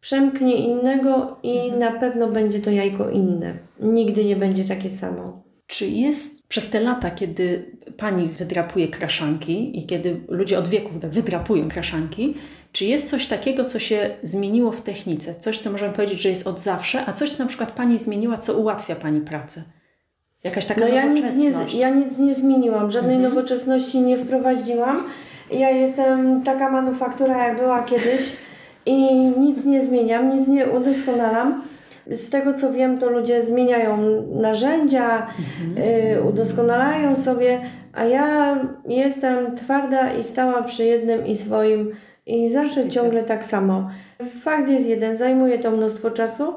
przemknie 0.00 0.56
innego 0.56 1.36
i 1.42 1.58
mhm. 1.58 1.78
na 1.78 1.92
pewno 1.92 2.28
będzie 2.28 2.60
to 2.60 2.70
jajko 2.70 3.10
inne. 3.10 3.58
Nigdy 3.80 4.24
nie 4.24 4.36
będzie 4.36 4.64
takie 4.64 4.90
samo. 4.90 5.42
Czy 5.66 5.86
jest 5.86 6.48
przez 6.48 6.70
te 6.70 6.80
lata, 6.80 7.10
kiedy 7.10 7.64
pani 7.96 8.28
wydrapuje 8.28 8.88
kraszanki 8.88 9.78
i 9.78 9.86
kiedy 9.86 10.20
ludzie 10.28 10.58
od 10.58 10.68
wieków 10.68 11.00
wydrapują 11.00 11.68
kraszanki, 11.68 12.34
czy 12.72 12.84
jest 12.84 13.10
coś 13.10 13.26
takiego, 13.26 13.64
co 13.64 13.78
się 13.78 14.16
zmieniło 14.22 14.72
w 14.72 14.80
technice? 14.80 15.34
Coś, 15.34 15.58
co 15.58 15.72
możemy 15.72 15.92
powiedzieć, 15.92 16.20
że 16.20 16.28
jest 16.28 16.46
od 16.46 16.60
zawsze, 16.60 17.06
a 17.06 17.12
coś, 17.12 17.30
co 17.30 17.42
na 17.42 17.48
przykład 17.48 17.72
pani 17.72 17.98
zmieniła, 17.98 18.36
co 18.36 18.54
ułatwia 18.54 18.96
pani 18.96 19.20
pracę? 19.20 19.62
Jakaś 20.44 20.66
taka 20.66 20.80
no 20.80 20.88
ja 20.88 21.06
nic, 21.06 21.36
nie, 21.36 21.80
ja 21.80 21.90
nic 21.90 22.18
nie 22.18 22.34
zmieniłam, 22.34 22.90
żadnej 22.90 23.16
mhm. 23.16 23.34
nowoczesności 23.34 24.00
nie 24.00 24.16
wprowadziłam. 24.16 25.04
Ja 25.50 25.70
jestem 25.70 26.42
taka 26.42 26.70
manufaktura, 26.70 27.48
jak 27.48 27.58
była 27.58 27.82
kiedyś 27.82 28.36
i 28.86 29.14
nic 29.38 29.64
nie 29.64 29.84
zmieniam, 29.84 30.36
nic 30.36 30.48
nie 30.48 30.66
udoskonalam. 30.66 31.62
Z 32.06 32.30
tego 32.30 32.54
co 32.54 32.72
wiem, 32.72 32.98
to 32.98 33.10
ludzie 33.10 33.42
zmieniają 33.42 34.22
narzędzia, 34.34 35.26
mhm. 35.38 35.88
y, 36.18 36.22
udoskonalają 36.22 37.16
sobie, 37.16 37.60
a 37.92 38.04
ja 38.04 38.56
jestem 38.88 39.56
twarda 39.56 40.12
i 40.12 40.22
stała 40.22 40.62
przy 40.62 40.84
jednym 40.84 41.26
i 41.26 41.36
swoim 41.36 41.92
i 42.26 42.50
zawsze 42.50 42.88
ciągle 42.88 43.22
tak 43.22 43.44
samo. 43.44 43.90
Fakt 44.42 44.68
jest 44.68 44.86
jeden, 44.86 45.16
zajmuje 45.16 45.58
to 45.58 45.70
mnóstwo 45.70 46.10
czasu, 46.10 46.54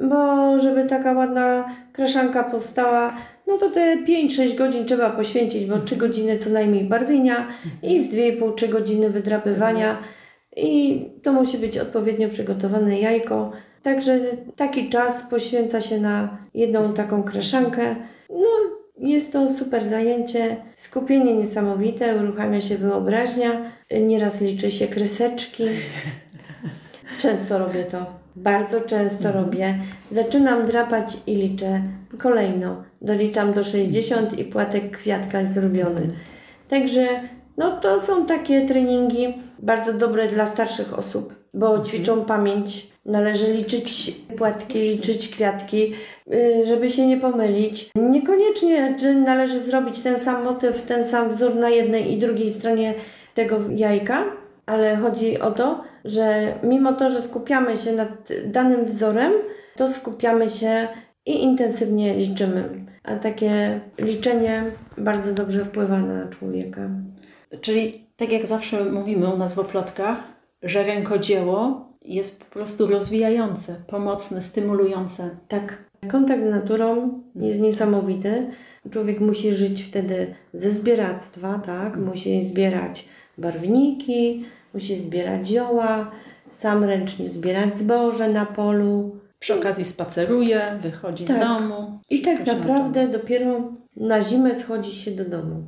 bo 0.00 0.60
żeby 0.60 0.86
taka 0.86 1.12
ładna 1.12 1.74
kraszanka 1.92 2.44
powstała, 2.44 3.16
no 3.46 3.58
to 3.58 3.70
te 3.70 3.96
5-6 3.96 4.54
godzin 4.54 4.86
trzeba 4.86 5.10
poświęcić, 5.10 5.66
bo 5.66 5.78
3 5.78 5.96
godziny 5.96 6.38
co 6.38 6.50
najmniej 6.50 6.84
barwienia 6.84 7.46
i 7.82 8.00
z 8.00 8.12
2,5-3 8.12 8.68
godziny 8.68 9.10
wydrapywania 9.10 9.98
i 10.56 11.04
to 11.22 11.32
musi 11.32 11.58
być 11.58 11.78
odpowiednio 11.78 12.28
przygotowane 12.28 13.00
jajko. 13.00 13.52
Także 13.82 14.20
taki 14.56 14.90
czas 14.90 15.22
poświęca 15.30 15.80
się 15.80 16.00
na 16.00 16.38
jedną 16.54 16.94
taką 16.94 17.22
kraszankę. 17.22 17.96
No, 18.30 18.48
jest 18.98 19.32
to 19.32 19.54
super 19.54 19.88
zajęcie, 19.88 20.56
skupienie 20.74 21.34
niesamowite, 21.34 22.16
uruchamia 22.16 22.60
się 22.60 22.76
wyobraźnia, 22.76 23.72
nieraz 24.00 24.40
liczy 24.40 24.70
się 24.70 24.86
kreseczki. 24.86 25.64
Często 27.18 27.58
robię 27.58 27.84
to. 27.84 28.27
Bardzo 28.42 28.80
często 28.80 29.24
mhm. 29.24 29.44
robię. 29.44 29.74
Zaczynam 30.10 30.66
drapać 30.66 31.16
i 31.26 31.34
liczę 31.34 31.82
kolejno. 32.18 32.82
Doliczam 33.02 33.52
do 33.52 33.64
60 33.64 34.38
i 34.38 34.44
płatek 34.44 34.96
kwiatka 34.96 35.40
jest 35.40 35.54
zrobiony. 35.54 36.08
Także 36.68 37.08
no 37.56 37.76
to 37.76 38.00
są 38.00 38.26
takie 38.26 38.66
treningi. 38.66 39.34
bardzo 39.58 39.92
dobre 39.92 40.28
dla 40.28 40.46
starszych 40.46 40.98
osób, 40.98 41.34
bo 41.54 41.84
ćwiczą 41.84 42.24
pamięć. 42.24 42.88
Należy 43.04 43.52
liczyć 43.52 44.16
płatki, 44.38 44.80
liczyć 44.80 45.28
kwiatki, 45.28 45.94
y, 46.32 46.66
żeby 46.66 46.88
się 46.88 47.06
nie 47.06 47.16
pomylić. 47.16 47.90
Niekoniecznie 47.94 48.96
czy 49.00 49.14
należy 49.14 49.60
zrobić 49.60 50.00
ten 50.00 50.18
sam 50.18 50.44
motyw, 50.44 50.82
ten 50.82 51.04
sam 51.04 51.28
wzór 51.28 51.54
na 51.54 51.68
jednej 51.68 52.12
i 52.12 52.18
drugiej 52.18 52.50
stronie 52.50 52.94
tego 53.34 53.60
jajka, 53.70 54.24
ale 54.66 54.96
chodzi 54.96 55.40
o 55.40 55.50
to, 55.50 55.84
że 56.04 56.54
mimo 56.62 56.92
to, 56.92 57.10
że 57.10 57.22
skupiamy 57.22 57.76
się 57.76 57.92
nad 57.92 58.08
danym 58.46 58.84
wzorem, 58.84 59.32
to 59.76 59.92
skupiamy 59.92 60.50
się 60.50 60.88
i 61.26 61.42
intensywnie 61.42 62.16
liczymy. 62.16 62.86
A 63.04 63.16
takie 63.16 63.80
liczenie 63.98 64.62
bardzo 64.98 65.32
dobrze 65.32 65.64
wpływa 65.64 65.98
na 65.98 66.28
człowieka. 66.28 66.90
Czyli 67.60 68.04
tak 68.16 68.32
jak 68.32 68.46
zawsze 68.46 68.84
mówimy 68.84 69.28
u 69.28 69.36
nas 69.36 69.54
w 69.54 69.58
oplotkach, 69.58 70.18
że 70.62 70.82
rękodzieło 70.82 71.88
jest 72.02 72.44
po 72.44 72.50
prostu 72.52 72.86
rozwijające, 72.86 73.74
pomocne, 73.86 74.42
stymulujące. 74.42 75.30
Tak. 75.48 75.78
Kontakt 76.10 76.42
z 76.42 76.50
naturą 76.50 77.20
jest 77.34 77.60
niesamowity. 77.60 78.50
Człowiek 78.90 79.20
musi 79.20 79.54
żyć 79.54 79.82
wtedy 79.82 80.34
ze 80.52 80.70
zbieractwa, 80.70 81.58
tak? 81.58 81.96
Musi 81.96 82.44
zbierać 82.44 83.08
barwniki, 83.38 84.44
musi 84.74 84.98
zbierać 85.00 85.48
zioła, 85.48 86.10
sam 86.50 86.84
ręcznie 86.84 87.28
zbierać 87.28 87.76
zboże 87.78 88.28
na 88.28 88.46
polu. 88.46 89.16
Przy 89.38 89.54
okazji 89.54 89.84
spaceruje, 89.84 90.78
wychodzi 90.82 91.24
Tak. 91.24 91.36
z 91.36 91.40
domu. 91.40 92.00
I 92.10 92.22
tak 92.22 92.46
naprawdę 92.46 93.08
dopiero 93.08 93.72
na 93.96 94.24
zimę 94.24 94.56
schodzi 94.60 94.90
się 94.90 95.10
do 95.10 95.24
domu. 95.24 95.66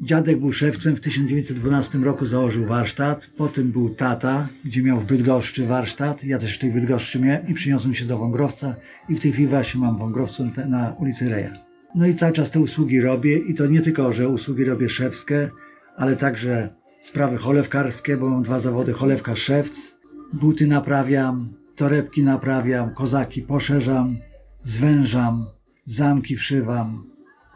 Dziadek 0.00 0.38
był 0.40 0.52
szewcem, 0.52 0.96
w 0.96 1.00
1912 1.00 1.98
roku 1.98 2.26
założył 2.26 2.64
warsztat, 2.66 3.30
potem 3.36 3.72
był 3.72 3.88
tata, 3.94 4.48
gdzie 4.64 4.82
miał 4.82 4.98
w 5.00 5.04
Bydgoszczy 5.04 5.66
warsztat, 5.66 6.24
ja 6.24 6.38
też 6.38 6.56
w 6.56 6.58
tej 6.58 6.70
Bydgoszczy 6.70 7.20
miałem 7.20 7.48
i 7.48 7.54
przyniosłem 7.54 7.94
się 7.94 8.04
do 8.04 8.18
Wągrowca 8.18 8.74
i 9.08 9.14
w 9.14 9.20
tej 9.20 9.32
chwili 9.32 9.48
właśnie 9.48 9.80
mam 9.80 9.98
Wągrowcu 9.98 10.44
te- 10.56 10.66
na 10.66 10.94
ulicy 11.00 11.28
Reja. 11.28 11.50
No 11.94 12.06
i 12.06 12.14
cały 12.14 12.32
czas 12.32 12.50
te 12.50 12.60
usługi 12.60 13.00
robię 13.00 13.38
i 13.38 13.54
to 13.54 13.66
nie 13.66 13.80
tylko, 13.80 14.12
że 14.12 14.28
usługi 14.28 14.64
robię 14.64 14.88
szewskie, 14.88 15.50
ale 15.96 16.16
także 16.16 16.68
sprawy 17.08 17.36
cholewkarskie, 17.38 18.16
bo 18.16 18.28
mam 18.28 18.42
dwa 18.42 18.60
zawody, 18.60 18.92
cholewka 18.92 19.36
szewc, 19.36 19.96
buty 20.32 20.66
naprawiam, 20.66 21.48
torebki 21.76 22.22
naprawiam, 22.22 22.90
kozaki 22.90 23.42
poszerzam, 23.42 24.16
zwężam, 24.64 25.46
zamki 25.86 26.36
wszywam, 26.36 27.02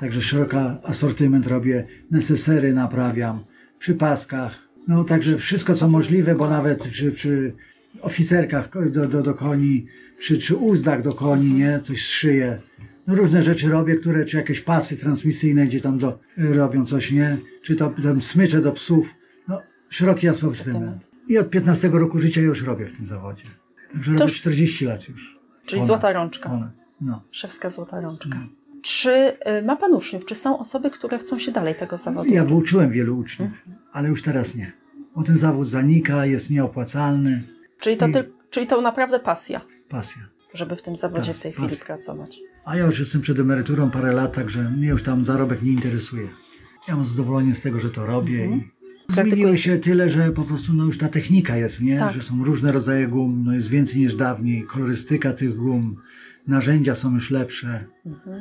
Także 0.00 0.20
szeroki 0.20 0.56
asortyment 0.84 1.46
robię, 1.46 1.86
nesesery 2.10 2.72
naprawiam, 2.72 3.44
przy 3.78 3.94
paskach. 3.94 4.68
No 4.88 5.04
także 5.04 5.36
wszystko 5.38 5.74
co 5.74 5.88
możliwe, 5.88 6.34
bo 6.34 6.50
nawet 6.50 6.88
przy, 6.88 7.12
przy 7.12 7.52
oficerkach 8.00 8.90
do, 8.90 9.06
do, 9.08 9.22
do 9.22 9.34
koni, 9.34 9.86
przy, 10.18 10.38
przy 10.38 10.56
uzdach 10.56 11.02
do 11.02 11.12
koni, 11.12 11.54
nie, 11.54 11.80
coś 11.82 12.00
szyję. 12.00 12.58
No 13.06 13.14
różne 13.14 13.42
rzeczy 13.42 13.68
robię, 13.68 13.96
które, 13.96 14.24
czy 14.24 14.36
jakieś 14.36 14.60
pasy 14.60 14.96
transmisyjne, 14.96 15.66
gdzie 15.66 15.80
tam 15.80 15.98
do, 15.98 16.18
robią 16.36 16.86
coś, 16.86 17.12
nie? 17.12 17.36
Czy 17.62 17.76
to 17.76 17.94
tam 18.02 18.22
smycze 18.22 18.60
do 18.60 18.72
psów. 18.72 19.14
No 19.90 19.94
szeroki 19.96 20.28
asortyment. 20.28 21.10
I 21.28 21.38
od 21.38 21.50
15 21.50 21.88
roku 21.88 22.18
życia 22.18 22.40
już 22.40 22.62
robię 22.62 22.86
w 22.86 22.96
tym 22.96 23.06
zawodzie. 23.06 23.44
Także 23.92 24.12
robię 24.12 24.24
już- 24.24 24.40
40 24.40 24.84
lat 24.84 25.08
już. 25.08 25.38
Czyli 25.66 25.80
Ponad, 25.80 25.86
złota 25.86 26.12
rączka. 26.12 26.48
Ponad. 26.48 26.70
No. 27.00 27.22
Szewska 27.30 27.70
złota 27.70 28.00
rączka. 28.00 28.38
Czy 28.82 29.10
y, 29.10 29.62
ma 29.66 29.76
Pan 29.76 29.92
uczniów? 29.92 30.24
Czy 30.24 30.34
są 30.34 30.58
osoby, 30.58 30.90
które 30.90 31.18
chcą 31.18 31.38
się 31.38 31.52
dalej 31.52 31.74
tego 31.74 31.96
zawodu? 31.96 32.30
Ja 32.30 32.44
wyuczyłem 32.44 32.90
wielu 32.90 33.18
uczniów, 33.18 33.64
ale 33.92 34.08
już 34.08 34.22
teraz 34.22 34.54
nie. 34.54 34.72
Bo 35.16 35.22
ten 35.22 35.38
zawód 35.38 35.68
zanika, 35.68 36.26
jest 36.26 36.50
nieopłacalny. 36.50 37.42
Czyli 37.80 37.96
to, 37.96 38.06
I- 38.08 38.12
ty, 38.12 38.30
czyli 38.50 38.66
to 38.66 38.80
naprawdę 38.80 39.20
pasja, 39.20 39.60
Pasja. 39.88 40.22
żeby 40.54 40.76
w 40.76 40.82
tym 40.82 40.96
zawodzie 40.96 41.28
Tak, 41.32 41.36
w 41.36 41.42
tej 41.42 41.52
chwili 41.52 41.68
pasja. 41.68 41.84
pracować. 41.84 42.38
A 42.64 42.76
ja 42.76 42.86
już 42.86 43.00
jestem 43.00 43.20
przed 43.20 43.38
emeryturą 43.38 43.90
parę 43.90 44.12
lat, 44.12 44.32
także 44.32 44.62
mnie 44.62 44.88
już 44.88 45.02
tam 45.02 45.24
zarobek 45.24 45.62
nie 45.62 45.72
interesuje. 45.72 46.28
Ja 46.88 46.96
mam 46.96 47.04
zadowolenie 47.04 47.54
z 47.54 47.60
tego, 47.60 47.80
że 47.80 47.90
to 47.90 48.06
robię. 48.06 48.42
Mhm. 48.44 48.60
I 48.60 48.79
zmieniło 49.10 49.54
się 49.54 49.76
tyle, 49.78 50.10
że 50.10 50.30
po 50.30 50.42
prostu 50.42 50.72
no 50.72 50.84
już 50.84 50.98
ta 50.98 51.08
technika 51.08 51.56
jest, 51.56 51.80
nie? 51.80 51.98
Tak. 51.98 52.12
Że 52.14 52.20
są 52.20 52.44
różne 52.44 52.72
rodzaje 52.72 53.06
gum, 53.08 53.42
no 53.44 53.54
jest 53.54 53.68
więcej 53.68 54.00
niż 54.00 54.16
dawniej. 54.16 54.62
Kolorystyka 54.62 55.32
tych 55.32 55.56
gum, 55.56 55.96
narzędzia 56.48 56.94
są 56.94 57.14
już 57.14 57.30
lepsze, 57.30 57.84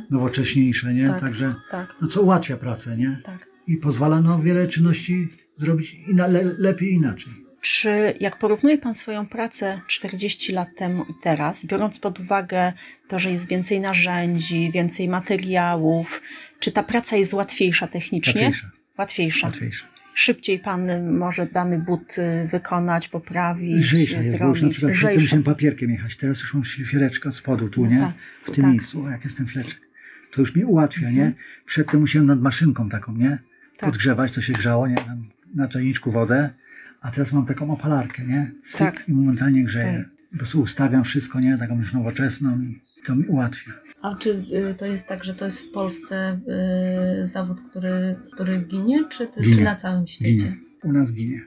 nowocześniejsze, 0.10 0.94
nie? 0.94 1.08
Tak. 1.08 1.20
Także 1.22 1.56
Tak, 1.72 1.96
no 2.02 2.08
co 2.08 2.22
ułatwia 2.22 2.58
pracę, 2.58 2.98
nie? 2.98 3.20
tak. 3.24 3.48
I 3.68 3.78
pozwala 3.78 4.22
no 4.22 4.40
wiele 4.40 4.68
czynności 4.68 5.28
zrobić 5.58 5.96
ina- 6.08 6.28
le- 6.28 6.54
lepiej 6.58 6.94
inaczej. 6.94 7.34
Czy 7.62 7.90
jak 8.20 8.40
porównuje 8.40 8.78
Pan 8.78 8.94
swoją 8.94 9.28
pracę 9.28 9.82
40 9.88 10.54
lat 10.54 10.68
temu 10.78 11.04
i 11.10 11.14
teraz, 11.24 11.66
biorąc 11.66 12.00
pod 12.00 12.20
uwagę 12.20 12.74
to, 13.08 13.20
że 13.20 13.32
jest 13.32 13.48
więcej 13.48 13.80
narzędzi, 13.80 14.72
więcej 14.72 15.08
materiałów, 15.10 16.22
czy 16.60 16.72
ta 16.72 16.84
praca 16.84 17.18
jest 17.18 17.34
łatwiejsza 17.34 17.88
technicznie? 17.88 18.42
Łatwiejsza. 18.42 18.70
Łatwiejsza. 18.98 19.48
Łatwiejsze. 19.48 19.86
Szybciej 20.20 20.60
Pan 20.60 20.90
y, 20.90 21.12
może 21.12 21.46
dany 21.46 21.80
but 21.80 22.18
y, 22.18 22.48
wykonać, 22.48 23.08
poprawić, 23.08 23.78
Lżejsze 23.78 24.18
jest, 24.18 24.40
bo 24.40 24.46
już 24.48 24.62
na 24.62 24.70
zrobić. 24.70 24.98
przykład 24.98 25.16
musiałem 25.16 25.44
papierkiem 25.44 25.92
jechać, 25.92 26.18
teraz 26.18 26.40
już 26.42 26.54
mam 26.54 26.66
szlifiereczkę 26.66 27.30
od 27.30 27.36
spodu 27.36 27.70
tu, 27.70 27.84
No 27.84 27.90
nie? 27.90 28.00
tak, 28.00 28.14
w 28.44 28.52
tym 28.52 28.64
tak. 28.64 28.72
miejscu, 28.72 29.04
o, 29.04 29.10
jak 29.10 29.24
jest 29.24 29.38
ten 29.38 29.46
fleczek. 29.46 29.80
To 30.32 30.42
już 30.42 30.56
mi 30.56 30.64
ułatwia, 30.64 31.12
nie? 31.12 31.34
Przedtem 31.66 32.00
musiałem 32.00 32.28
nad 32.28 32.42
maszynką 32.42 32.90
taką, 32.90 33.14
nie? 33.14 33.30
Tak. 33.78 33.90
Podgrzewać, 33.90 34.32
to 34.32 34.42
się 34.42 34.54
grzało, 34.54 34.88
nie? 34.88 34.96
Na 35.56 35.68
czajniczku 35.68 36.12
wodę, 36.12 36.50
a 37.02 37.12
teraz 37.12 37.34
mam 37.34 37.46
taką 37.46 37.72
opalarkę, 37.72 38.26
nie? 38.26 38.52
Cyk 38.62 38.80
Tak. 38.80 39.04
I 39.10 39.12
momentalnie 39.14 39.64
grzeje. 39.64 39.98
Tak. 39.98 40.30
Po 40.32 40.38
prostu 40.38 40.62
ustawiam 40.62 41.04
wszystko, 41.04 41.40
nie? 41.40 41.58
Taką 41.58 41.80
już 41.80 41.94
nowoczesną 41.94 42.62
i 42.62 42.82
to 43.06 43.16
mi 43.16 43.26
ułatwia. 43.26 43.72
A 44.02 44.16
czy 44.16 44.30
y, 44.30 44.76
to 44.80 44.86
jest 44.86 45.08
tak, 45.08 45.24
że 45.24 45.36
to 45.36 45.46
jest 45.46 45.60
w 45.60 45.72
Polsce 45.72 46.40
y, 47.22 47.28
zawód, 47.28 47.58
który, 47.70 48.16
który 48.34 48.58
ginie, 48.58 49.04
czy, 49.10 49.28
czy 49.28 49.42
Ginie. 49.42 49.64
na 49.64 49.76
całym 49.76 50.08
świecie? 50.08 50.32
Ginie. 50.32 50.58
U 50.84 50.92
nas 50.92 51.14
ginie. 51.14 51.42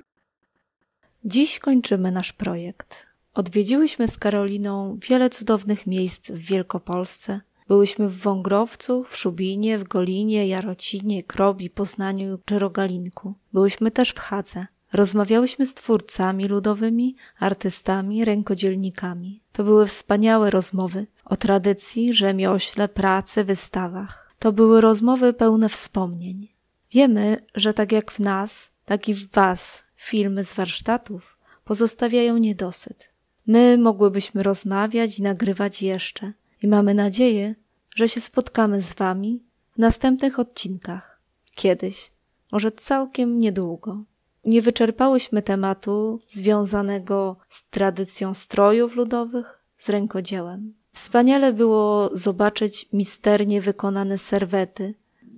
Dziś 1.25 1.59
kończymy 1.59 2.12
nasz 2.12 2.33
projekt. 2.33 3.07
Odwiedziłyśmy 3.35 4.09
z 4.09 4.19
Karoliną 4.19 4.99
wiele 5.09 5.31
cudownych 5.31 5.87
miejsc 5.87 6.31
w 6.31 6.38
Wielkopolsce. 6.38 7.41
Byłyśmy 7.69 8.09
w 8.09 8.19
Wągrowcu, 8.19 9.05
w 9.05 9.17
Szubinie, 9.17 9.79
w 9.79 9.85
Golinie, 9.85 10.49
Jarocinie, 10.49 11.23
Krobi, 11.23 11.71
Poznaniu 11.71 12.38
czy 12.45 12.59
Rogalinku. 12.59 13.35
Byłyśmy 13.53 13.91
też 13.91 14.11
w 14.11 14.19
Hadze. 14.19 14.67
Rozmawiałyśmy 14.93 15.67
z 15.67 15.75
twórcami 15.75 16.49
ludowymi, 16.49 17.17
artystami, 17.39 18.25
rękodzielnikami. 18.25 19.43
To 19.53 19.65
były 19.65 19.87
wspaniałe 19.87 20.51
rozmowy 20.51 21.07
o 21.25 21.37
tradycji, 21.37 22.15
rzemiośle, 22.15 22.89
pracy, 22.89 23.45
wystawach. 23.45 24.35
To 24.39 24.53
były 24.53 24.81
rozmowy 24.81 25.33
pełne 25.33 25.69
wspomnień. 25.69 26.49
Wiemy, 26.93 27.37
że 27.55 27.75
tak 27.75 27.93
jak 27.93 28.11
w 28.11 28.19
nas, 28.19 28.73
tak 28.85 29.09
i 29.09 29.15
w 29.15 29.31
Was 29.31 29.85
filmy 29.97 30.45
z 30.45 30.55
warsztatów 30.55 31.39
pozostawiają 31.65 32.37
niedosyt. 32.37 33.13
My 33.47 33.79
mogłybyśmy 33.79 34.43
rozmawiać 34.43 35.19
i 35.19 35.23
nagrywać 35.23 35.83
jeszcze 35.83 36.33
i 36.63 36.69
mamy 36.69 36.95
nadzieję, 36.95 37.55
że 37.95 38.09
się 38.09 38.21
spotkamy 38.21 38.83
z 38.83 38.95
Wami 38.95 39.43
w 39.77 39.79
następnych 39.79 40.39
odcinkach. 40.39 41.21
Kiedyś, 41.55 42.13
może 42.53 42.71
całkiem 42.71 43.39
niedługo. 43.39 44.05
Nie 44.45 44.63
wyczerpałyśmy 44.63 45.43
tematu 45.43 46.21
związanego 46.29 47.37
z 47.49 47.69
tradycją 47.69 48.35
strojów 48.35 48.97
ludowych, 48.97 49.65
z 49.77 49.89
rękodziełem. 49.89 50.75
Wspaniale 50.93 51.53
było 51.53 52.11
zobaczyć 52.13 52.89
misternie 52.93 53.61
wykonane 53.61 54.19
serwety, 54.19 54.95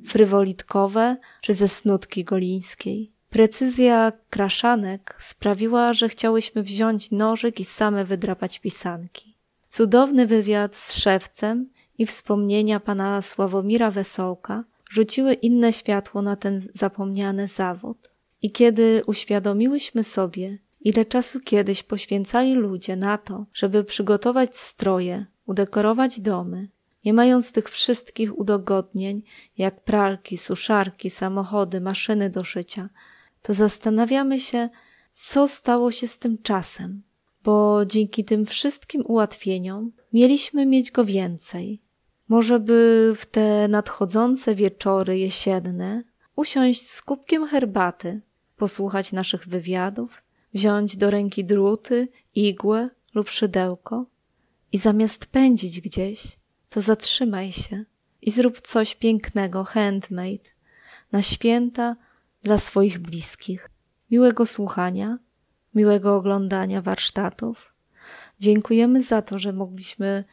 frywolitkowe 0.06 1.16
czy 1.40 1.54
ze 1.54 1.68
snutki 1.68 2.24
golińskiej. 2.24 3.12
Precyzja 3.30 4.12
kraszanek 4.30 5.16
sprawiła, 5.20 5.92
że 5.92 6.08
chciałyśmy 6.08 6.62
wziąć 6.62 7.10
nożyk 7.10 7.60
i 7.60 7.64
same 7.64 8.04
wydrapać 8.04 8.58
pisanki. 8.58 9.36
Cudowny 9.68 10.26
wywiad 10.26 10.76
z 10.76 10.92
szewcem 10.92 11.70
i 11.98 12.06
wspomnienia 12.06 12.80
pana 12.80 13.22
Sławomira 13.22 13.90
Wesołka 13.90 14.64
rzuciły 14.90 15.32
inne 15.32 15.72
światło 15.72 16.22
na 16.22 16.36
ten 16.36 16.60
zapomniany 16.74 17.48
zawód. 17.48 18.13
I 18.44 18.50
kiedy 18.50 19.02
uświadomiłyśmy 19.06 20.04
sobie, 20.04 20.58
ile 20.80 21.04
czasu 21.04 21.40
kiedyś 21.40 21.82
poświęcali 21.82 22.54
ludzie 22.54 22.96
na 22.96 23.18
to, 23.18 23.46
żeby 23.52 23.84
przygotować 23.84 24.58
stroje, 24.58 25.26
udekorować 25.46 26.20
domy, 26.20 26.68
nie 27.04 27.14
mając 27.14 27.52
tych 27.52 27.70
wszystkich 27.70 28.38
udogodnień, 28.38 29.22
jak 29.58 29.84
pralki, 29.84 30.38
suszarki, 30.38 31.10
samochody, 31.10 31.80
maszyny 31.80 32.30
do 32.30 32.44
szycia, 32.44 32.88
to 33.42 33.54
zastanawiamy 33.54 34.40
się, 34.40 34.68
co 35.10 35.48
stało 35.48 35.90
się 35.90 36.08
z 36.08 36.18
tym 36.18 36.38
czasem, 36.42 37.02
bo 37.44 37.84
dzięki 37.86 38.24
tym 38.24 38.46
wszystkim 38.46 39.02
ułatwieniom 39.06 39.92
mieliśmy 40.12 40.66
mieć 40.66 40.90
go 40.90 41.04
więcej. 41.04 41.82
Może 42.28 42.60
by 42.60 43.12
w 43.18 43.26
te 43.26 43.68
nadchodzące 43.68 44.54
wieczory 44.54 45.18
jesienne 45.18 46.04
usiąść 46.36 46.90
z 46.90 47.02
kubkiem 47.02 47.46
herbaty, 47.46 48.20
posłuchać 48.56 49.12
naszych 49.12 49.48
wywiadów, 49.48 50.22
wziąć 50.54 50.96
do 50.96 51.10
ręki 51.10 51.44
druty, 51.44 52.08
igłę 52.34 52.90
lub 53.14 53.30
szydełko 53.30 54.06
i 54.72 54.78
zamiast 54.78 55.26
pędzić 55.26 55.80
gdzieś, 55.80 56.38
to 56.68 56.80
zatrzymaj 56.80 57.52
się 57.52 57.84
i 58.22 58.30
zrób 58.30 58.60
coś 58.60 58.94
pięknego, 58.94 59.64
handmade, 59.64 60.50
na 61.12 61.22
święta 61.22 61.96
dla 62.42 62.58
swoich 62.58 62.98
bliskich. 62.98 63.70
Miłego 64.10 64.46
słuchania, 64.46 65.18
miłego 65.74 66.16
oglądania 66.16 66.82
warsztatów. 66.82 67.74
Dziękujemy 68.40 69.02
za 69.02 69.22
to, 69.22 69.38
że 69.38 69.52
mogliśmy 69.52 70.24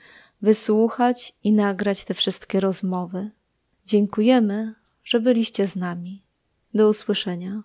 wysłuchać 0.41 1.34
i 1.43 1.53
nagrać 1.53 2.03
te 2.03 2.13
wszystkie 2.13 2.59
rozmowy. 2.59 3.32
Dziękujemy, 3.86 4.76
że 5.03 5.19
byliście 5.19 5.67
z 5.67 5.76
nami. 5.76 6.24
Do 6.74 6.89
usłyszenia. 6.89 7.63